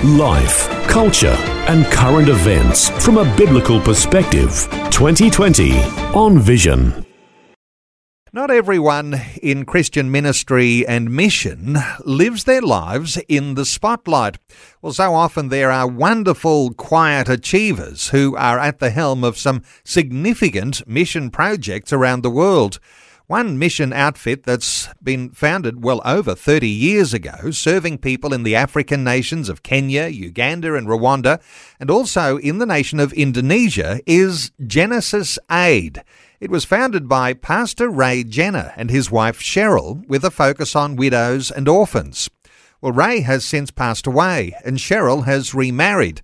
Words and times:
Life, 0.00 0.68
culture, 0.88 1.36
and 1.68 1.84
current 1.86 2.28
events 2.28 2.88
from 3.04 3.18
a 3.18 3.36
biblical 3.36 3.80
perspective. 3.80 4.66
2020 4.90 5.78
on 6.12 6.40
Vision. 6.40 7.06
Not 8.32 8.50
everyone 8.50 9.20
in 9.40 9.64
Christian 9.64 10.10
ministry 10.10 10.84
and 10.84 11.14
mission 11.14 11.76
lives 12.04 12.42
their 12.42 12.62
lives 12.62 13.16
in 13.28 13.54
the 13.54 13.64
spotlight. 13.64 14.38
Well, 14.80 14.92
so 14.92 15.14
often 15.14 15.50
there 15.50 15.70
are 15.70 15.86
wonderful, 15.86 16.74
quiet 16.74 17.28
achievers 17.28 18.08
who 18.08 18.34
are 18.34 18.58
at 18.58 18.80
the 18.80 18.90
helm 18.90 19.22
of 19.22 19.38
some 19.38 19.62
significant 19.84 20.84
mission 20.88 21.30
projects 21.30 21.92
around 21.92 22.22
the 22.22 22.30
world. 22.30 22.80
One 23.28 23.56
mission 23.58 23.92
outfit 23.92 24.42
that's 24.42 24.88
been 25.02 25.30
founded 25.30 25.82
well 25.82 26.02
over 26.04 26.34
30 26.34 26.68
years 26.68 27.14
ago, 27.14 27.52
serving 27.52 27.98
people 27.98 28.34
in 28.34 28.42
the 28.42 28.56
African 28.56 29.04
nations 29.04 29.48
of 29.48 29.62
Kenya, 29.62 30.08
Uganda, 30.08 30.74
and 30.74 30.88
Rwanda, 30.88 31.40
and 31.78 31.88
also 31.88 32.38
in 32.38 32.58
the 32.58 32.66
nation 32.66 32.98
of 32.98 33.12
Indonesia, 33.12 34.00
is 34.06 34.50
Genesis 34.66 35.38
Aid. 35.50 36.02
It 36.40 36.50
was 36.50 36.64
founded 36.64 37.08
by 37.08 37.34
Pastor 37.34 37.88
Ray 37.88 38.24
Jenner 38.24 38.72
and 38.76 38.90
his 38.90 39.12
wife 39.12 39.38
Cheryl 39.38 40.04
with 40.08 40.24
a 40.24 40.30
focus 40.30 40.74
on 40.74 40.96
widows 40.96 41.52
and 41.52 41.68
orphans. 41.68 42.28
Well, 42.80 42.92
Ray 42.92 43.20
has 43.20 43.44
since 43.44 43.70
passed 43.70 44.08
away 44.08 44.56
and 44.64 44.78
Cheryl 44.78 45.24
has 45.24 45.54
remarried 45.54 46.22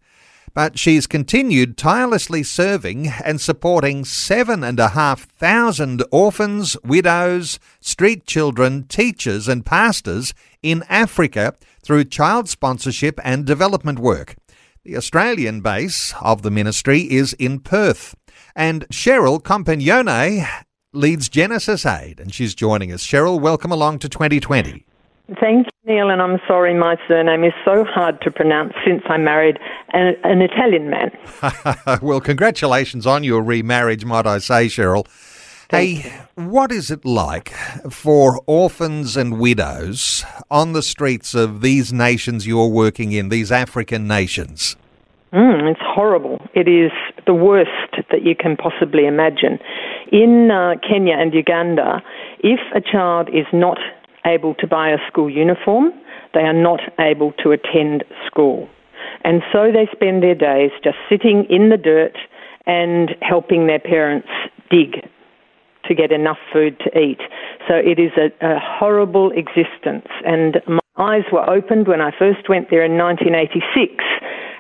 but 0.55 0.79
she's 0.79 1.07
continued 1.07 1.77
tirelessly 1.77 2.43
serving 2.43 3.09
and 3.25 3.41
supporting 3.41 4.05
seven 4.05 4.65
and 4.65 4.81
a 4.81 4.89
half 4.89 5.23
thousand 5.23 6.03
orphans, 6.11 6.77
widows, 6.85 7.59
street 7.81 8.27
children, 8.27 8.85
teachers, 8.85 9.49
and 9.49 9.65
pastors 9.65 10.35
in 10.63 10.83
Africa 10.89 11.55
through 11.83 12.05
child 12.05 12.49
sponsorship 12.49 13.21
and 13.25 13.45
development 13.47 13.99
work. 13.99 14.37
The 14.85 14.97
Australian 14.97 15.61
base 15.61 16.15
of 16.21 16.43
the 16.43 16.51
ministry 16.51 17.01
is 17.03 17.35
in 17.35 17.61
Perth. 17.61 18.15
And 18.57 18.89
Cheryl 18.89 19.43
Compagnone 19.43 20.47
leads 20.93 21.29
Genesis 21.29 21.85
Aid, 21.85 22.19
and 22.19 22.35
she's 22.35 22.55
joining 22.55 22.93
us. 22.93 23.07
Cheryl, 23.07 23.41
welcome 23.41 23.71
along 23.71 23.99
to 24.01 24.09
2020. 24.09 24.85
Thank 25.41 25.67
you, 25.67 25.95
Neil, 25.95 26.09
and 26.09 26.23
I'm 26.23 26.39
sorry 26.49 26.73
my 26.73 26.97
surname 27.07 27.45
is 27.45 27.53
so 27.63 27.85
hard 27.85 28.21
to 28.23 28.31
pronounce 28.31 28.73
since 28.87 29.03
I 29.11 29.19
married 29.19 29.59
an, 29.93 30.15
an 30.25 30.41
Italian 30.41 30.89
man. 30.89 31.11
well, 32.03 32.21
congratulations 32.21 33.07
on 33.07 33.25
your 33.25 33.43
remarriage, 33.43 34.07
might 34.07 34.27
I 34.27 34.39
say, 34.39 34.67
Cheryl. 34.67 35.07
Thank 35.69 35.99
hey, 35.99 36.21
what 36.35 36.73
is 36.73 36.91
it 36.91 37.05
like 37.05 37.51
for 37.91 38.41
orphans 38.47 39.19
and 39.19 39.39
widows 39.39 40.25
on 40.51 40.73
the 40.73 40.83
streets 40.83 41.35
of 41.35 41.61
these 41.61 41.93
nations 41.93 42.47
you're 42.47 42.69
working 42.69 43.13
in, 43.13 43.29
these 43.29 43.53
African 43.53 44.09
nations? 44.09 44.77
Mm, 45.35 45.71
it's 45.71 45.81
horrible. 45.83 46.41
It 46.55 46.69
is 46.69 46.91
the 47.27 47.35
worst 47.35 47.71
that 48.11 48.23
you 48.23 48.35
can 48.35 48.57
possibly 48.57 49.05
imagine. 49.05 49.59
In 50.11 50.51
uh, 50.51 50.77
Kenya 50.89 51.17
and 51.19 51.35
Uganda, 51.35 52.03
if 52.39 52.61
a 52.75 52.81
child 52.81 53.29
is 53.29 53.45
not 53.53 53.77
able 54.29 54.55
to 54.57 54.67
buy 54.67 54.91
a 54.91 54.99
school 55.09 55.31
uniform, 55.31 55.93
they 56.35 56.41
are 56.41 56.53
not 56.53 56.81
able 57.01 57.33
to 57.45 57.51
attend 57.51 58.05
school. 58.27 58.69
And 59.25 59.43
so 59.53 59.73
they 59.73 59.89
spend 59.93 60.23
their 60.23 60.35
days 60.35 60.71
just 60.85 60.97
sitting 61.09 61.47
in 61.49 61.71
the 61.71 61.77
dirt 61.77 62.17
and 62.67 63.11
helping 63.23 63.67
their 63.67 63.79
parents 63.79 64.29
dig 64.71 65.09
to 65.87 65.95
get 65.95 66.13
enough 66.13 66.39
food 66.53 66.79
to 66.81 66.99
eat. 66.99 67.19
So 67.67 67.75
it 67.75 67.99
is 67.99 68.13
a, 68.17 68.29
a 68.47 68.59
horrible 68.61 69.31
existence. 69.33 70.07
And 70.25 70.59
my 70.67 70.81
eyes 70.99 71.25
were 71.33 71.49
opened 71.49 71.89
when 71.89 72.01
I 72.01 72.11
first 72.19 72.49
went 72.49 72.71
there 72.71 72.85
in 72.85 72.99
1986 72.99 74.05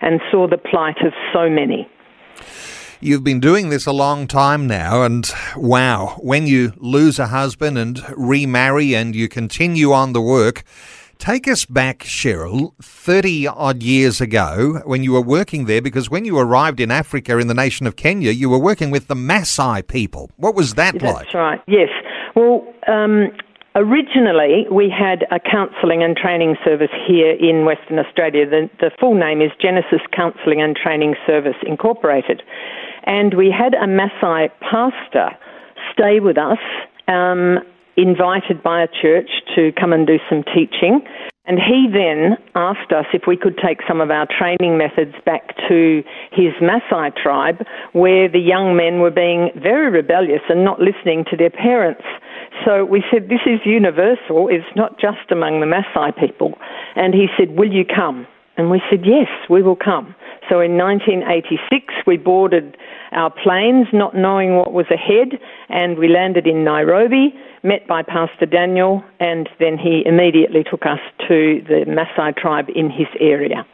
and 0.00 0.20
saw 0.30 0.48
the 0.48 0.56
plight 0.56 1.04
of 1.04 1.12
so 1.32 1.50
many. 1.50 1.88
You've 3.00 3.22
been 3.22 3.38
doing 3.38 3.68
this 3.68 3.86
a 3.86 3.92
long 3.92 4.26
time 4.26 4.66
now, 4.66 5.02
and 5.02 5.30
wow, 5.56 6.16
when 6.18 6.48
you 6.48 6.72
lose 6.78 7.20
a 7.20 7.28
husband 7.28 7.78
and 7.78 8.02
remarry 8.16 8.96
and 8.96 9.14
you 9.14 9.28
continue 9.28 9.92
on 9.92 10.14
the 10.14 10.20
work, 10.20 10.64
take 11.16 11.46
us 11.46 11.64
back, 11.64 12.00
Cheryl, 12.00 12.72
30 12.82 13.46
odd 13.46 13.84
years 13.84 14.20
ago 14.20 14.82
when 14.84 15.04
you 15.04 15.12
were 15.12 15.22
working 15.22 15.66
there, 15.66 15.80
because 15.80 16.10
when 16.10 16.24
you 16.24 16.36
arrived 16.38 16.80
in 16.80 16.90
Africa 16.90 17.38
in 17.38 17.46
the 17.46 17.54
nation 17.54 17.86
of 17.86 17.94
Kenya, 17.94 18.32
you 18.32 18.50
were 18.50 18.58
working 18.58 18.90
with 18.90 19.06
the 19.06 19.14
Maasai 19.14 19.86
people. 19.86 20.32
What 20.36 20.56
was 20.56 20.74
that 20.74 20.94
That's 20.94 21.04
like? 21.04 21.26
That's 21.26 21.34
right, 21.36 21.62
yes. 21.68 21.90
Well, 22.34 22.66
um, 22.88 23.30
Originally, 23.78 24.66
we 24.72 24.90
had 24.90 25.24
a 25.30 25.38
counselling 25.38 26.02
and 26.02 26.16
training 26.16 26.56
service 26.64 26.90
here 27.06 27.30
in 27.30 27.64
Western 27.64 28.00
Australia. 28.00 28.44
The, 28.44 28.68
the, 28.80 28.90
full 28.98 29.14
name 29.14 29.40
is 29.40 29.52
Genesis 29.62 30.00
Counselling 30.10 30.60
and 30.60 30.74
Training 30.74 31.14
Service 31.24 31.54
Incorporated. 31.64 32.42
And 33.04 33.34
we 33.34 33.50
had 33.50 33.74
a 33.74 33.86
Maasai 33.86 34.50
pastor 34.60 35.30
stay 35.92 36.20
with 36.20 36.38
us, 36.38 36.58
um, 37.08 37.58
invited 37.96 38.62
by 38.62 38.82
a 38.82 38.88
church 38.88 39.28
to 39.56 39.72
come 39.78 39.92
and 39.92 40.06
do 40.06 40.18
some 40.28 40.44
teaching. 40.54 41.00
And 41.48 41.58
he 41.58 41.88
then 41.90 42.36
asked 42.54 42.92
us 42.92 43.06
if 43.14 43.22
we 43.26 43.34
could 43.36 43.56
take 43.56 43.78
some 43.88 44.02
of 44.02 44.10
our 44.10 44.26
training 44.26 44.76
methods 44.76 45.14
back 45.24 45.56
to 45.68 46.04
his 46.30 46.52
Maasai 46.60 47.16
tribe, 47.16 47.64
where 47.94 48.28
the 48.28 48.38
young 48.38 48.76
men 48.76 49.00
were 49.00 49.10
being 49.10 49.48
very 49.56 49.90
rebellious 49.90 50.42
and 50.50 50.62
not 50.62 50.78
listening 50.78 51.24
to 51.30 51.38
their 51.38 51.50
parents. 51.50 52.04
So 52.66 52.84
we 52.84 53.02
said, 53.10 53.30
This 53.30 53.40
is 53.46 53.60
universal, 53.64 54.48
it's 54.48 54.76
not 54.76 55.00
just 55.00 55.32
among 55.32 55.60
the 55.60 55.66
Maasai 55.66 56.12
people. 56.20 56.52
And 56.96 57.14
he 57.14 57.28
said, 57.38 57.56
Will 57.56 57.72
you 57.72 57.84
come? 57.86 58.26
And 58.58 58.70
we 58.70 58.82
said, 58.90 59.06
Yes, 59.06 59.28
we 59.48 59.62
will 59.62 59.76
come. 59.76 60.14
So 60.48 60.60
in 60.60 60.76
1986, 60.76 61.94
we 62.06 62.16
boarded 62.16 62.76
our 63.12 63.30
planes, 63.30 63.86
not 63.92 64.14
knowing 64.14 64.56
what 64.56 64.72
was 64.72 64.86
ahead, 64.90 65.40
and 65.68 65.98
we 65.98 66.08
landed 66.08 66.46
in 66.46 66.64
Nairobi, 66.64 67.34
met 67.62 67.86
by 67.86 68.02
Pastor 68.02 68.46
Daniel, 68.46 69.02
and 69.20 69.48
then 69.58 69.78
he 69.78 70.02
immediately 70.06 70.64
took 70.64 70.86
us 70.86 71.00
to 71.28 71.62
the 71.68 71.84
Maasai 71.86 72.36
tribe 72.36 72.66
in 72.74 72.90
his 72.90 73.08
area. 73.20 73.66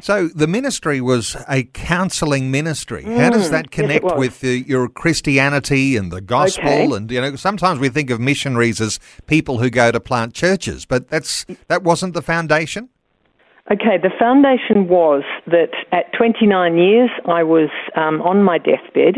So 0.00 0.28
the 0.28 0.46
ministry 0.46 1.00
was 1.00 1.36
a 1.48 1.64
counselling 1.64 2.50
ministry. 2.50 3.04
Mm, 3.04 3.16
How 3.16 3.30
does 3.30 3.50
that 3.50 3.70
connect 3.70 4.04
yes, 4.04 4.18
with 4.18 4.40
the, 4.40 4.58
your 4.66 4.88
Christianity 4.88 5.96
and 5.96 6.12
the 6.12 6.20
gospel? 6.20 6.64
Okay. 6.64 6.92
And 6.92 7.10
you 7.10 7.20
know, 7.20 7.36
sometimes 7.36 7.80
we 7.80 7.88
think 7.88 8.10
of 8.10 8.20
missionaries 8.20 8.80
as 8.80 9.00
people 9.26 9.58
who 9.58 9.70
go 9.70 9.90
to 9.90 10.00
plant 10.00 10.34
churches, 10.34 10.84
but 10.84 11.08
that's 11.08 11.46
that 11.68 11.82
wasn't 11.82 12.14
the 12.14 12.22
foundation. 12.22 12.90
Okay, 13.68 13.98
the 14.00 14.10
foundation 14.16 14.86
was 14.86 15.24
that 15.48 15.70
at 15.90 16.12
29 16.16 16.78
years 16.78 17.10
I 17.26 17.42
was 17.42 17.68
um, 17.96 18.22
on 18.22 18.44
my 18.44 18.58
deathbed 18.58 19.16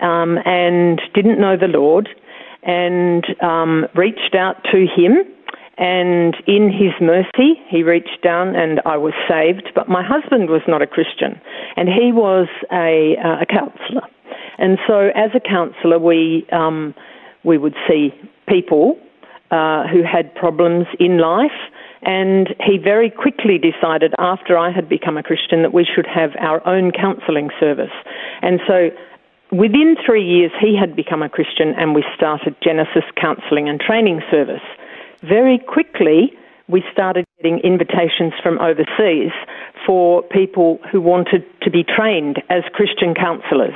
um, 0.00 0.38
and 0.46 0.98
didn't 1.14 1.38
know 1.38 1.58
the 1.58 1.68
Lord 1.68 2.08
and 2.62 3.22
um, 3.42 3.86
reached 3.94 4.34
out 4.34 4.64
to 4.72 4.86
Him. 4.86 5.18
And 5.76 6.34
in 6.46 6.72
His 6.72 6.92
mercy, 7.02 7.60
He 7.68 7.82
reached 7.82 8.22
down 8.24 8.56
and 8.56 8.80
I 8.86 8.96
was 8.96 9.12
saved. 9.28 9.68
But 9.74 9.90
my 9.90 10.02
husband 10.02 10.48
was 10.48 10.62
not 10.66 10.80
a 10.80 10.86
Christian 10.86 11.38
and 11.76 11.86
he 11.88 12.12
was 12.12 12.48
a, 12.72 13.16
uh, 13.22 13.42
a 13.42 13.46
counsellor. 13.46 14.08
And 14.56 14.78
so, 14.86 15.10
as 15.14 15.32
a 15.34 15.40
counsellor, 15.40 15.98
we, 15.98 16.46
um, 16.50 16.94
we 17.44 17.58
would 17.58 17.74
see 17.86 18.10
people 18.48 18.98
uh, 19.50 19.86
who 19.88 20.02
had 20.02 20.34
problems 20.34 20.86
in 20.98 21.18
life 21.18 21.50
and 22.02 22.48
he 22.64 22.78
very 22.78 23.10
quickly 23.10 23.58
decided, 23.58 24.12
after 24.18 24.58
I 24.58 24.70
had 24.72 24.88
become 24.88 25.16
a 25.16 25.22
Christian, 25.22 25.62
that 25.62 25.72
we 25.72 25.84
should 25.84 26.06
have 26.06 26.30
our 26.40 26.66
own 26.66 26.90
counselling 26.90 27.50
service. 27.60 27.94
And 28.42 28.60
so 28.66 28.90
within 29.50 29.96
three 30.04 30.24
years, 30.24 30.50
he 30.60 30.76
had 30.78 30.96
become 30.96 31.22
a 31.22 31.28
Christian, 31.28 31.74
and 31.78 31.94
we 31.94 32.04
started 32.16 32.56
Genesis 32.62 33.04
Counselling 33.20 33.68
and 33.68 33.78
Training 33.78 34.20
Service. 34.30 34.62
Very 35.22 35.58
quickly, 35.58 36.32
we 36.68 36.82
started 36.90 37.24
getting 37.36 37.58
invitations 37.60 38.32
from 38.42 38.58
overseas 38.58 39.30
for 39.86 40.22
people 40.22 40.78
who 40.90 41.00
wanted 41.00 41.44
to 41.62 41.70
be 41.70 41.84
trained 41.84 42.42
as 42.48 42.62
Christian 42.72 43.14
counsellors. 43.14 43.74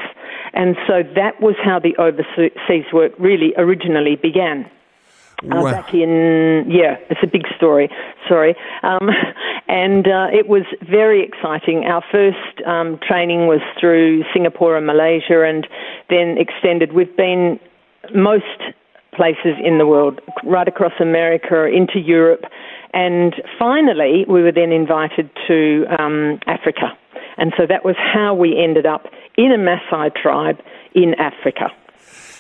And 0.55 0.77
so 0.87 1.03
that 1.15 1.41
was 1.41 1.55
how 1.63 1.79
the 1.79 1.95
overseas 1.99 2.87
work 2.93 3.13
really 3.19 3.53
originally 3.57 4.17
began. 4.17 4.71
Uh, 5.45 5.61
Wow. 5.61 5.73
back 5.73 5.93
in 5.93 6.65
yeah, 6.67 6.97
it's 7.11 7.21
a 7.23 7.27
big 7.27 7.47
story. 7.57 7.91
Sorry, 8.27 8.57
um, 8.83 9.11
and 9.69 10.07
uh, 10.07 10.29
it 10.33 10.49
was 10.49 10.63
very 10.89 11.23
exciting. 11.23 11.85
Our 11.85 12.03
first 12.11 12.67
um, 12.67 12.99
training 13.07 13.47
was 13.47 13.61
through 13.79 14.25
Singapore 14.33 14.79
and 14.79 14.87
Malaysia, 14.87 15.45
and 15.45 15.67
then 16.09 16.37
extended. 16.39 16.95
We've 16.95 17.15
been 17.17 17.61
most 18.15 18.45
places 19.15 19.57
in 19.63 19.77
the 19.79 19.87
world, 19.87 20.21
right 20.45 20.69
across 20.69 20.93
America, 21.01 21.67
into 21.67 21.99
Europe, 22.01 22.45
and 22.95 23.35
finally 23.59 24.25
we 24.29 24.43
were 24.43 24.53
then 24.53 24.73
invited 24.73 25.29
to 25.49 25.85
um, 25.99 26.39
Africa. 26.47 26.97
And 27.37 27.53
so 27.59 27.67
that 27.69 27.85
was 27.85 27.97
how 27.99 28.35
we 28.35 28.57
ended 28.59 28.87
up 28.87 29.05
in 29.37 29.53
a 29.53 29.59
Maasai 29.59 30.15
tribe 30.15 30.59
in 30.95 31.15
Africa. 31.19 31.69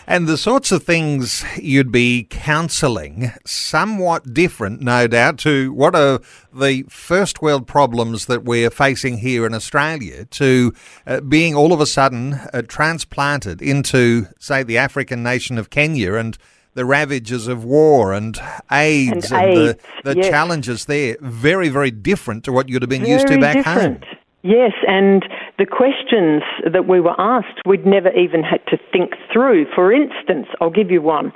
And 0.08 0.28
the 0.28 0.36
sorts 0.36 0.70
of 0.70 0.84
things 0.84 1.44
you'd 1.56 1.90
be 1.90 2.28
counselling, 2.30 3.32
somewhat 3.44 4.32
different, 4.32 4.80
no 4.80 5.08
doubt, 5.08 5.36
to 5.38 5.72
what 5.72 5.96
are 5.96 6.20
the 6.54 6.84
first 6.88 7.42
world 7.42 7.66
problems 7.66 8.26
that 8.26 8.44
we're 8.44 8.70
facing 8.70 9.18
here 9.18 9.44
in 9.44 9.52
Australia, 9.52 10.24
to 10.26 10.72
uh, 11.08 11.20
being 11.22 11.56
all 11.56 11.72
of 11.72 11.80
a 11.80 11.86
sudden 11.86 12.34
uh, 12.34 12.62
transplanted 12.68 13.60
into, 13.60 14.26
say, 14.38 14.62
the 14.62 14.78
African 14.78 15.24
nation 15.24 15.58
of 15.58 15.70
Kenya 15.70 16.14
and 16.14 16.38
the 16.74 16.84
ravages 16.84 17.48
of 17.48 17.64
war 17.64 18.12
and 18.12 18.38
AIDS 18.70 19.32
and, 19.32 19.42
and 19.42 19.58
AIDS, 19.58 19.82
the, 20.04 20.12
the 20.12 20.20
yes. 20.20 20.28
challenges 20.28 20.84
there. 20.84 21.16
Very, 21.20 21.68
very 21.68 21.90
different 21.90 22.44
to 22.44 22.52
what 22.52 22.68
you'd 22.68 22.82
have 22.82 22.88
been 22.88 23.00
Very 23.00 23.12
used 23.14 23.26
to 23.26 23.40
back 23.40 23.56
different. 23.56 24.04
home. 24.04 24.16
Yes, 24.42 24.72
and 24.86 25.24
the 25.58 25.66
questions 25.66 26.42
that 26.70 26.86
we 26.86 27.00
were 27.00 27.18
asked, 27.18 27.60
we'd 27.66 27.86
never 27.86 28.10
even 28.10 28.42
had 28.42 28.60
to 28.68 28.76
think 28.92 29.12
through. 29.32 29.66
For 29.74 29.92
instance, 29.92 30.46
I'll 30.60 30.70
give 30.70 30.90
you 30.90 31.00
one. 31.00 31.32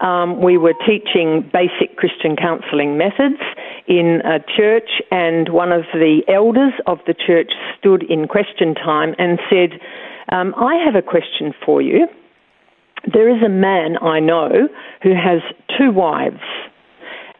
Um, 0.00 0.42
we 0.42 0.58
were 0.58 0.74
teaching 0.86 1.48
basic 1.52 1.96
Christian 1.96 2.36
counselling 2.36 2.98
methods 2.98 3.40
in 3.88 4.20
a 4.24 4.40
church, 4.56 5.00
and 5.10 5.48
one 5.48 5.72
of 5.72 5.84
the 5.94 6.20
elders 6.28 6.74
of 6.86 6.98
the 7.06 7.14
church 7.14 7.52
stood 7.78 8.02
in 8.10 8.28
question 8.28 8.74
time 8.74 9.14
and 9.18 9.38
said, 9.48 9.80
um, 10.30 10.54
I 10.56 10.76
have 10.84 10.94
a 10.94 11.02
question 11.02 11.54
for 11.64 11.80
you. 11.80 12.08
There 13.10 13.34
is 13.34 13.42
a 13.42 13.48
man 13.48 13.96
I 14.00 14.20
know 14.20 14.68
who 15.02 15.10
has 15.10 15.40
two 15.78 15.90
wives. 15.90 16.40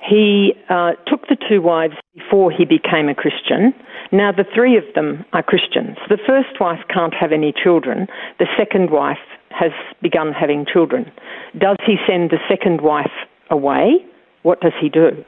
He 0.08 0.54
uh, 0.68 0.92
took 1.06 1.28
the 1.28 1.36
two 1.48 1.62
wives 1.62 1.94
before 2.14 2.50
he 2.50 2.64
became 2.64 3.08
a 3.08 3.14
Christian. 3.14 3.72
Now, 4.12 4.30
the 4.30 4.44
three 4.54 4.76
of 4.76 4.84
them 4.94 5.24
are 5.32 5.42
Christians. 5.42 5.96
The 6.10 6.18
first 6.26 6.60
wife 6.60 6.80
can't 6.92 7.14
have 7.14 7.32
any 7.32 7.50
children. 7.50 8.08
The 8.38 8.46
second 8.58 8.90
wife 8.90 9.16
has 9.48 9.72
begun 10.02 10.32
having 10.32 10.66
children. 10.70 11.10
Does 11.58 11.78
he 11.86 11.96
send 12.06 12.30
the 12.30 12.38
second 12.46 12.82
wife 12.82 13.12
away? 13.50 14.04
What 14.42 14.60
does 14.60 14.74
he 14.78 14.90
do? 14.90 15.24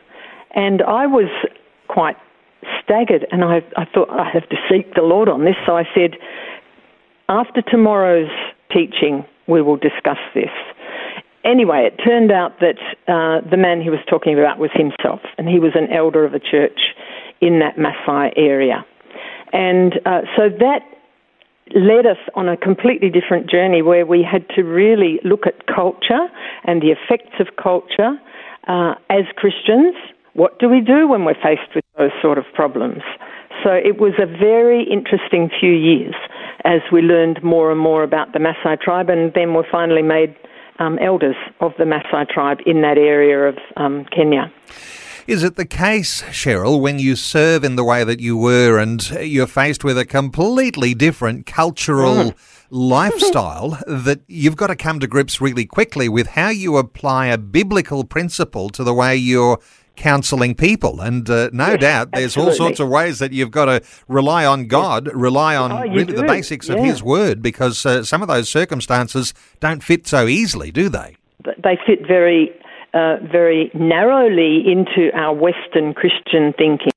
And 0.54 0.82
I 0.82 1.06
was 1.06 1.30
quite 1.88 2.16
staggered, 2.82 3.26
and 3.32 3.42
I, 3.42 3.64
I 3.76 3.86
thought, 3.86 4.10
I 4.10 4.28
have 4.30 4.48
to 4.50 4.56
seek 4.70 4.94
the 4.94 5.02
Lord 5.02 5.30
on 5.30 5.44
this. 5.44 5.56
So 5.66 5.76
I 5.76 5.84
said, 5.94 6.16
after 7.28 7.62
tomorrow's 7.62 8.30
teaching, 8.70 9.24
we 9.48 9.62
will 9.62 9.76
discuss 9.76 10.18
this. 10.34 10.52
Anyway, 11.42 11.88
it 11.90 12.02
turned 12.02 12.32
out 12.32 12.60
that 12.60 12.78
uh, 13.08 13.48
the 13.48 13.56
man 13.56 13.80
he 13.80 13.90
was 13.90 14.00
talking 14.08 14.38
about 14.38 14.58
was 14.58 14.70
himself, 14.74 15.20
and 15.36 15.48
he 15.48 15.58
was 15.58 15.72
an 15.74 15.92
elder 15.92 16.24
of 16.24 16.34
a 16.34 16.38
church 16.38 16.80
in 17.46 17.60
that 17.60 17.76
Maasai 17.76 18.32
area. 18.36 18.84
And 19.52 19.92
uh, 20.04 20.22
so 20.36 20.48
that 20.48 20.80
led 21.74 22.06
us 22.06 22.18
on 22.34 22.48
a 22.48 22.56
completely 22.56 23.10
different 23.10 23.50
journey 23.50 23.82
where 23.82 24.06
we 24.06 24.22
had 24.22 24.48
to 24.56 24.62
really 24.62 25.20
look 25.24 25.46
at 25.46 25.66
culture 25.66 26.24
and 26.64 26.82
the 26.82 26.90
effects 26.96 27.36
of 27.40 27.46
culture 27.62 28.12
uh, 28.68 28.94
as 29.10 29.24
Christians. 29.36 29.94
What 30.34 30.58
do 30.58 30.68
we 30.68 30.80
do 30.80 31.08
when 31.08 31.24
we're 31.24 31.42
faced 31.42 31.74
with 31.74 31.84
those 31.96 32.10
sort 32.20 32.38
of 32.38 32.44
problems? 32.54 33.02
So 33.62 33.70
it 33.70 34.00
was 34.00 34.12
a 34.18 34.26
very 34.26 34.82
interesting 34.90 35.48
few 35.60 35.70
years 35.70 36.14
as 36.64 36.80
we 36.92 37.00
learned 37.02 37.42
more 37.42 37.70
and 37.70 37.80
more 37.80 38.02
about 38.02 38.32
the 38.32 38.38
Maasai 38.38 38.80
tribe, 38.80 39.08
and 39.08 39.32
then 39.34 39.54
were 39.54 39.66
finally 39.70 40.02
made 40.02 40.34
um, 40.78 40.98
elders 40.98 41.36
of 41.60 41.72
the 41.78 41.84
Maasai 41.84 42.28
tribe 42.28 42.58
in 42.66 42.82
that 42.82 42.98
area 42.98 43.48
of 43.48 43.56
um, 43.76 44.04
Kenya. 44.06 44.52
Is 45.26 45.42
it 45.42 45.56
the 45.56 45.64
case, 45.64 46.20
Cheryl, 46.24 46.78
when 46.80 46.98
you 46.98 47.16
serve 47.16 47.64
in 47.64 47.76
the 47.76 47.84
way 47.84 48.04
that 48.04 48.20
you 48.20 48.36
were 48.36 48.78
and 48.78 49.08
you're 49.22 49.46
faced 49.46 49.82
with 49.82 49.96
a 49.96 50.04
completely 50.04 50.92
different 50.94 51.46
cultural 51.46 52.14
Mm. 52.14 52.34
lifestyle, 52.70 53.78
that 53.86 54.20
you've 54.26 54.56
got 54.56 54.66
to 54.66 54.76
come 54.76 54.98
to 55.00 55.06
grips 55.06 55.40
really 55.40 55.64
quickly 55.64 56.08
with 56.08 56.26
how 56.28 56.48
you 56.50 56.76
apply 56.76 57.26
a 57.28 57.38
biblical 57.38 58.04
principle 58.04 58.68
to 58.70 58.82
the 58.84 58.92
way 58.92 59.16
you're 59.16 59.58
counselling 59.96 60.54
people? 60.54 61.00
And 61.00 61.28
uh, 61.30 61.48
no 61.52 61.68
Yes, 61.68 61.80
doubt 61.80 62.08
there's 62.12 62.36
all 62.36 62.52
sorts 62.52 62.80
of 62.80 62.88
ways 62.88 63.18
that 63.20 63.32
you've 63.32 63.50
got 63.50 63.66
to 63.66 63.80
rely 64.08 64.44
on 64.44 64.66
God, 64.66 65.08
rely 65.14 65.56
on 65.56 65.72
Oh, 65.72 65.82
really 65.94 66.12
the 66.12 66.24
basics 66.24 66.68
of. 66.68 66.78
His 66.80 67.02
Word, 67.02 67.40
because 67.40 67.86
uh, 67.86 68.02
some 68.04 68.20
of 68.22 68.28
those 68.28 68.48
circumstances 68.50 69.32
don't 69.60 69.82
fit 69.82 70.06
so 70.06 70.26
easily, 70.26 70.70
do 70.70 70.88
they? 70.90 71.16
They 71.62 71.78
fit 71.86 72.06
very, 72.06 72.50
uh, 72.94 73.16
very 73.30 73.70
narrowly 73.74 74.62
into 74.66 75.10
our 75.14 75.34
Western 75.34 75.94
Christian 75.94 76.54
thinking. 76.56 76.92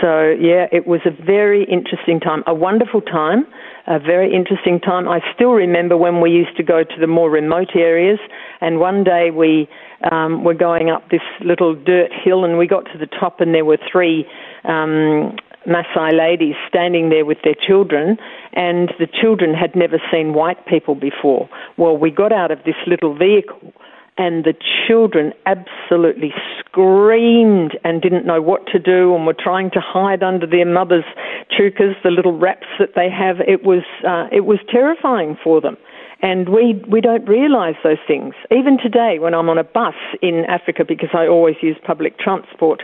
So, 0.00 0.30
yeah, 0.40 0.66
it 0.72 0.86
was 0.86 1.00
a 1.04 1.10
very 1.10 1.64
interesting 1.64 2.20
time, 2.20 2.42
a 2.46 2.54
wonderful 2.54 3.02
time, 3.02 3.44
a 3.86 3.98
very 3.98 4.34
interesting 4.34 4.80
time. 4.80 5.08
I 5.08 5.20
still 5.34 5.52
remember 5.52 5.96
when 5.96 6.20
we 6.20 6.30
used 6.30 6.56
to 6.56 6.62
go 6.62 6.84
to 6.84 7.00
the 7.00 7.06
more 7.06 7.30
remote 7.30 7.74
areas, 7.74 8.18
and 8.60 8.80
one 8.80 9.04
day 9.04 9.30
we 9.30 9.68
um, 10.10 10.42
were 10.42 10.54
going 10.54 10.88
up 10.88 11.10
this 11.10 11.20
little 11.44 11.74
dirt 11.74 12.10
hill, 12.24 12.44
and 12.44 12.56
we 12.56 12.66
got 12.66 12.84
to 12.92 12.98
the 12.98 13.06
top, 13.06 13.40
and 13.40 13.54
there 13.54 13.64
were 13.64 13.78
three 13.92 14.24
um, 14.64 15.36
Maasai 15.66 16.16
ladies 16.16 16.54
standing 16.68 17.10
there 17.10 17.26
with 17.26 17.38
their 17.44 17.56
children, 17.66 18.16
and 18.54 18.92
the 18.98 19.06
children 19.06 19.52
had 19.52 19.76
never 19.76 20.00
seen 20.10 20.32
white 20.32 20.64
people 20.66 20.94
before. 20.94 21.48
Well, 21.76 21.96
we 21.96 22.10
got 22.10 22.32
out 22.32 22.50
of 22.50 22.58
this 22.64 22.76
little 22.86 23.14
vehicle, 23.14 23.72
and 24.20 24.44
the 24.44 24.52
children 24.86 25.32
absolutely 25.46 26.30
screamed 26.58 27.78
and 27.84 28.02
didn't 28.02 28.26
know 28.26 28.42
what 28.42 28.66
to 28.66 28.78
do 28.78 29.14
and 29.14 29.24
were 29.24 29.32
trying 29.32 29.70
to 29.70 29.80
hide 29.80 30.22
under 30.22 30.46
their 30.46 30.66
mothers' 30.66 31.04
shukas, 31.50 31.94
the 32.04 32.10
little 32.10 32.36
wraps 32.38 32.66
that 32.78 32.90
they 32.94 33.08
have. 33.08 33.40
It 33.40 33.64
was 33.64 33.82
uh, 34.06 34.28
it 34.30 34.44
was 34.44 34.58
terrifying 34.70 35.38
for 35.42 35.62
them. 35.62 35.78
And 36.22 36.50
we, 36.50 36.74
we 36.86 37.00
don't 37.00 37.26
realise 37.26 37.76
those 37.82 38.02
things. 38.06 38.34
Even 38.50 38.76
today, 38.76 39.18
when 39.18 39.32
I'm 39.32 39.48
on 39.48 39.56
a 39.56 39.64
bus 39.64 39.94
in 40.20 40.44
Africa, 40.48 40.84
because 40.86 41.08
I 41.14 41.26
always 41.26 41.56
use 41.62 41.78
public 41.86 42.18
transport, 42.18 42.82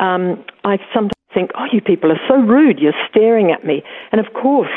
um, 0.00 0.42
I 0.64 0.78
sometimes 0.94 1.12
think, 1.34 1.50
oh, 1.54 1.66
you 1.70 1.82
people 1.82 2.10
are 2.10 2.20
so 2.26 2.36
rude, 2.36 2.78
you're 2.78 2.96
staring 3.10 3.50
at 3.50 3.62
me. 3.62 3.82
And 4.10 4.26
of 4.26 4.32
course, 4.32 4.72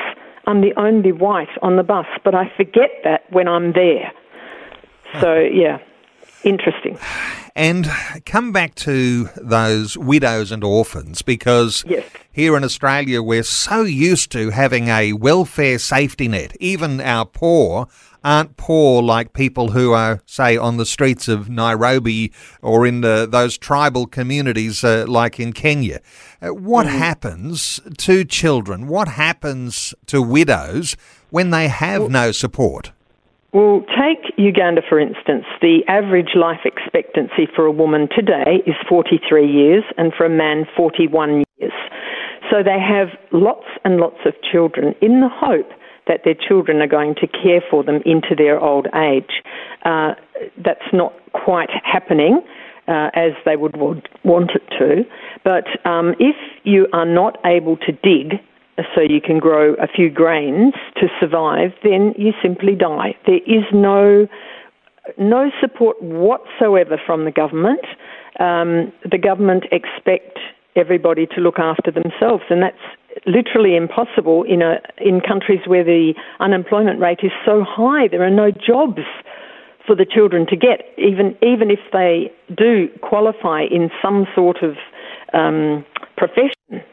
I'm 0.46 0.60
the 0.60 0.74
only 0.76 1.14
white 1.14 1.56
on 1.62 1.78
the 1.78 1.84
bus, 1.84 2.06
but 2.26 2.36
I 2.36 2.52
forget 2.58 2.90
that 3.06 3.32
when 3.32 3.48
I'm 3.48 3.72
there. 3.72 4.12
So, 5.22 5.40
yeah, 5.40 5.78
interesting. 6.44 6.98
And 7.56 7.90
come 8.26 8.52
back 8.52 8.76
to 8.76 9.30
those 9.36 9.98
widows 9.98 10.52
and 10.52 10.64
orphans 10.64 11.22
because 11.22 11.84
Yes. 11.88 12.06
here 12.32 12.56
in 12.56 12.64
Australia 12.64 13.22
we're 13.22 13.44
so 13.44 13.82
used 13.84 14.32
to 14.32 14.50
having 14.52 14.88
a 14.88 15.14
welfare 15.14 15.78
safety 15.80 16.28
net. 16.28 16.56
Even 16.60 17.02
our 17.02 17.26
poor 17.26 17.88
aren't 18.24 18.56
poor 18.56 19.02
like 19.02 19.34
people 19.34 19.72
who 19.72 19.92
are, 19.94 20.22
say, 20.28 20.56
on 20.56 20.78
the 20.78 20.86
streets 20.86 21.28
of 21.28 21.50
Nairobi 21.50 22.32
or 22.62 22.86
in 22.86 23.02
the, 23.02 23.28
those 23.30 23.58
tribal 23.58 24.06
communities 24.06 24.84
uh, 24.84 25.06
like 25.08 25.40
in 25.40 25.52
Kenya. 25.54 26.00
Uh, 26.42 26.50
what 26.54 26.86
happens 26.86 27.80
to 27.98 28.24
children? 28.24 28.88
What 28.88 29.08
happens 29.08 29.94
to 30.06 30.22
widows 30.22 30.96
when 31.32 31.50
they 31.50 31.68
have 31.68 32.10
no 32.12 32.32
support? 32.32 32.92
Well, 33.54 33.84
take 34.00 34.34
Uganda 34.38 34.82
for 34.88 34.98
instance. 35.00 35.44
The 35.62 35.82
average 35.90 36.36
life 36.36 36.62
expectancy 36.64 37.48
for 37.54 37.66
a 37.66 37.72
woman 37.72 38.08
today 38.16 38.64
is 38.66 38.76
43 38.88 39.46
years, 39.46 39.84
and 39.98 40.14
for 40.18 40.26
a 40.26 40.30
man, 40.30 40.66
41 40.76 41.44
years. 41.60 41.74
So 42.50 42.64
they 42.64 42.80
have 42.80 43.10
lots 43.32 43.66
and 43.84 43.98
lots 43.98 44.20
of 44.26 44.34
children 44.50 44.96
in 45.02 45.20
the 45.20 45.30
hope 45.30 45.70
that 46.08 46.22
their 46.24 46.36
children 46.36 46.82
are 46.82 46.88
going 46.88 47.16
to 47.16 47.28
care 47.28 47.62
for 47.70 47.84
them 47.84 48.02
into 48.06 48.36
their 48.38 48.60
old 48.60 48.88
age. 48.96 49.44
Uh, 49.84 50.16
that's 50.64 50.88
not 50.94 51.14
quite 51.34 51.70
happening. 51.84 52.42
Uh, 52.88 53.10
as 53.14 53.32
they 53.46 53.56
would 53.56 53.78
want 53.78 54.52
it 54.56 54.64
to. 54.78 55.04
But 55.46 55.66
um, 55.88 56.16
if 56.20 56.36
you 56.64 56.88
are 56.92 57.06
not 57.06 57.38
able 57.46 57.78
to 57.78 57.92
dig 57.92 58.42
so 58.96 59.02
you 59.02 59.22
can 59.22 59.40
grow 59.40 59.74
a 59.76 59.88
few 59.88 60.10
grains 60.10 60.74
to 60.98 61.08
survive, 61.20 61.72
then 61.84 62.14
you 62.18 62.32
simply 62.42 62.76
die. 62.76 63.16
There 63.26 63.44
is 63.46 63.66
no 63.74 64.28
no 65.18 65.50
support 65.60 66.02
whatsoever 66.02 67.00
from 67.06 67.26
the 67.26 67.32
government. 67.32 67.82
Um, 68.40 68.94
the 69.10 69.18
government 69.18 69.66
expect 69.72 70.38
everybody 70.76 71.26
to 71.36 71.42
look 71.42 71.60
after 71.60 71.92
themselves, 71.92 72.44
and 72.50 72.62
that's 72.62 72.78
literally 73.26 73.76
impossible 73.76 74.44
in 74.44 74.62
a 74.62 74.80
in 74.98 75.22
countries 75.22 75.62
where 75.66 75.84
the 75.84 76.14
unemployment 76.40 77.00
rate 77.00 77.20
is 77.24 77.32
so 77.46 77.66
high. 77.68 78.08
There 78.08 78.24
are 78.24 78.30
no 78.30 78.52
jobs 78.52 79.02
for 79.86 79.96
the 79.96 80.06
children 80.06 80.46
to 80.48 80.56
get, 80.56 80.86
even 80.98 81.36
even 81.42 81.72
if 81.72 81.80
they 81.92 82.32
do 82.56 82.88
qualify 83.02 83.64
in 83.64 83.90
some 84.02 84.28
sort 84.36 84.58
of 84.64 84.76
um, 85.34 85.84
profession 86.16 86.84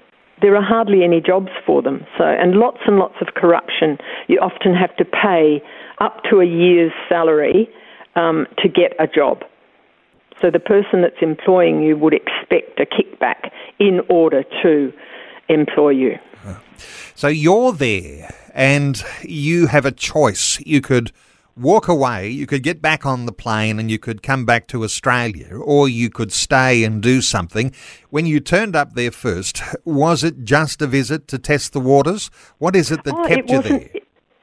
there 0.41 0.57
are 0.57 0.63
hardly 0.63 1.05
any 1.05 1.21
jobs 1.21 1.51
for 1.67 1.83
them. 1.83 2.07
So, 2.17 2.25
and 2.25 2.55
lots 2.55 2.79
and 2.87 2.99
lots 2.99 3.17
of 3.21 3.35
corruption. 3.35 3.99
You 4.29 4.39
often 4.41 4.75
have 4.75 4.95
to 4.97 5.05
pay 5.05 5.63
up 5.99 6.23
to 6.31 6.41
a 6.41 6.47
year's 6.47 6.93
salary 7.09 7.69
um, 8.17 8.47
to 8.59 8.69
get 8.69 8.95
a 8.99 9.07
job. 9.07 9.43
So 10.41 10.51
the 10.51 10.61
person 10.61 11.03
that's 11.03 11.21
employing 11.21 11.83
you 11.83 11.97
would 11.97 12.15
expect 12.15 12.79
a 12.79 12.87
kickback 12.87 13.51
in 13.79 14.01
order 14.09 14.45
to 14.63 14.93
employ 15.49 15.91
you. 15.91 16.19
So 17.15 17.27
you're 17.27 17.73
there 17.73 18.33
and 18.55 19.03
you 19.23 19.67
have 19.67 19.85
a 19.85 19.91
choice. 19.91 20.61
You 20.65 20.81
could 20.81 21.11
walk 21.59 21.89
away, 21.89 22.29
you 22.29 22.47
could 22.47 22.63
get 22.63 22.81
back 22.81 23.05
on 23.05 23.27
the 23.27 23.33
plane 23.33 23.79
and 23.79 23.91
you 23.91 23.99
could 23.99 24.23
come 24.23 24.45
back 24.45 24.67
to 24.69 24.85
Australia, 24.85 25.57
or 25.57 25.89
you 25.89 26.11
could 26.11 26.33
stay 26.33 26.85
and 26.85 27.03
do 27.03 27.21
something. 27.21 27.73
When 28.11 28.27
you 28.27 28.41
turned 28.41 28.77
up 28.77 28.95
there 28.95 29.11
first, 29.11 29.63
was 29.85 30.25
it 30.25 30.45
just 30.45 30.83
a 30.83 30.87
visit 30.87 31.29
to 31.29 31.39
test 31.39 31.73
the 31.73 31.81
waters? 31.81 32.31
What 32.59 32.77
is 32.77 32.91
it 32.91 33.05
that 33.05 33.15
oh, 33.15 33.29
kept 33.29 33.51
it 33.51 33.51
you 33.51 33.63
there? 33.63 33.91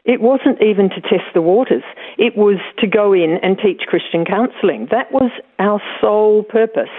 It 0.06 0.22
wasn't 0.22 0.62
even 0.62 0.90
to 0.90 1.02
test 1.02 1.34
the 1.34 1.42
waters. 1.42 1.84
It 2.20 2.38
was 2.38 2.60
to 2.78 2.86
go 2.86 3.12
in 3.12 3.40
and 3.42 3.58
teach 3.58 3.82
Christian 3.88 4.24
counselling. 4.24 4.88
That 4.92 5.12
was 5.12 5.32
our 5.58 5.82
sole 6.00 6.44
purpose. 6.44 6.94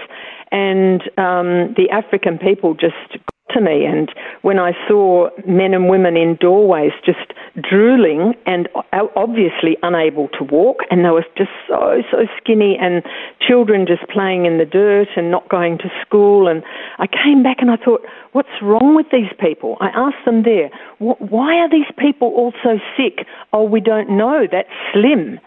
And 0.51 1.01
um, 1.17 1.73
the 1.77 1.87
African 1.91 2.37
people 2.37 2.73
just 2.73 3.23
to 3.51 3.61
me. 3.61 3.85
And 3.85 4.11
when 4.41 4.59
I 4.59 4.73
saw 4.87 5.29
men 5.45 5.73
and 5.73 5.89
women 5.89 6.17
in 6.17 6.35
doorways 6.35 6.91
just 7.05 7.33
drooling 7.61 8.33
and 8.45 8.67
obviously 9.15 9.77
unable 9.83 10.27
to 10.37 10.43
walk, 10.43 10.79
and 10.89 11.03
they 11.05 11.09
were 11.09 11.25
just 11.37 11.51
so, 11.67 12.01
so 12.11 12.27
skinny, 12.37 12.77
and 12.79 13.03
children 13.39 13.85
just 13.87 14.07
playing 14.09 14.45
in 14.45 14.57
the 14.57 14.65
dirt 14.65 15.07
and 15.15 15.31
not 15.31 15.49
going 15.49 15.77
to 15.79 15.89
school. 16.05 16.47
And 16.47 16.63
I 16.99 17.07
came 17.07 17.43
back 17.43 17.57
and 17.59 17.71
I 17.71 17.77
thought, 17.77 18.01
what's 18.33 18.61
wrong 18.61 18.95
with 18.95 19.07
these 19.11 19.31
people? 19.39 19.77
I 19.79 19.87
asked 19.87 20.25
them 20.25 20.43
there, 20.43 20.69
why 20.99 21.55
are 21.55 21.69
these 21.69 21.91
people 21.97 22.29
all 22.29 22.53
so 22.63 22.79
sick? 22.95 23.25
Oh, 23.53 23.63
we 23.63 23.79
don't 23.81 24.09
know. 24.09 24.47
That's 24.51 24.69
slim. 24.93 25.39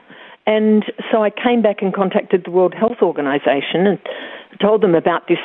And 0.46 0.84
so 1.12 1.22
I 1.22 1.30
came 1.30 1.62
back 1.62 1.82
and 1.82 1.94
contacted 1.94 2.44
the 2.44 2.50
World 2.50 2.74
Health 2.74 3.02
Organization 3.02 3.86
and 3.86 3.98
told 4.60 4.82
them 4.82 4.94
about 4.94 5.28
this 5.28 5.38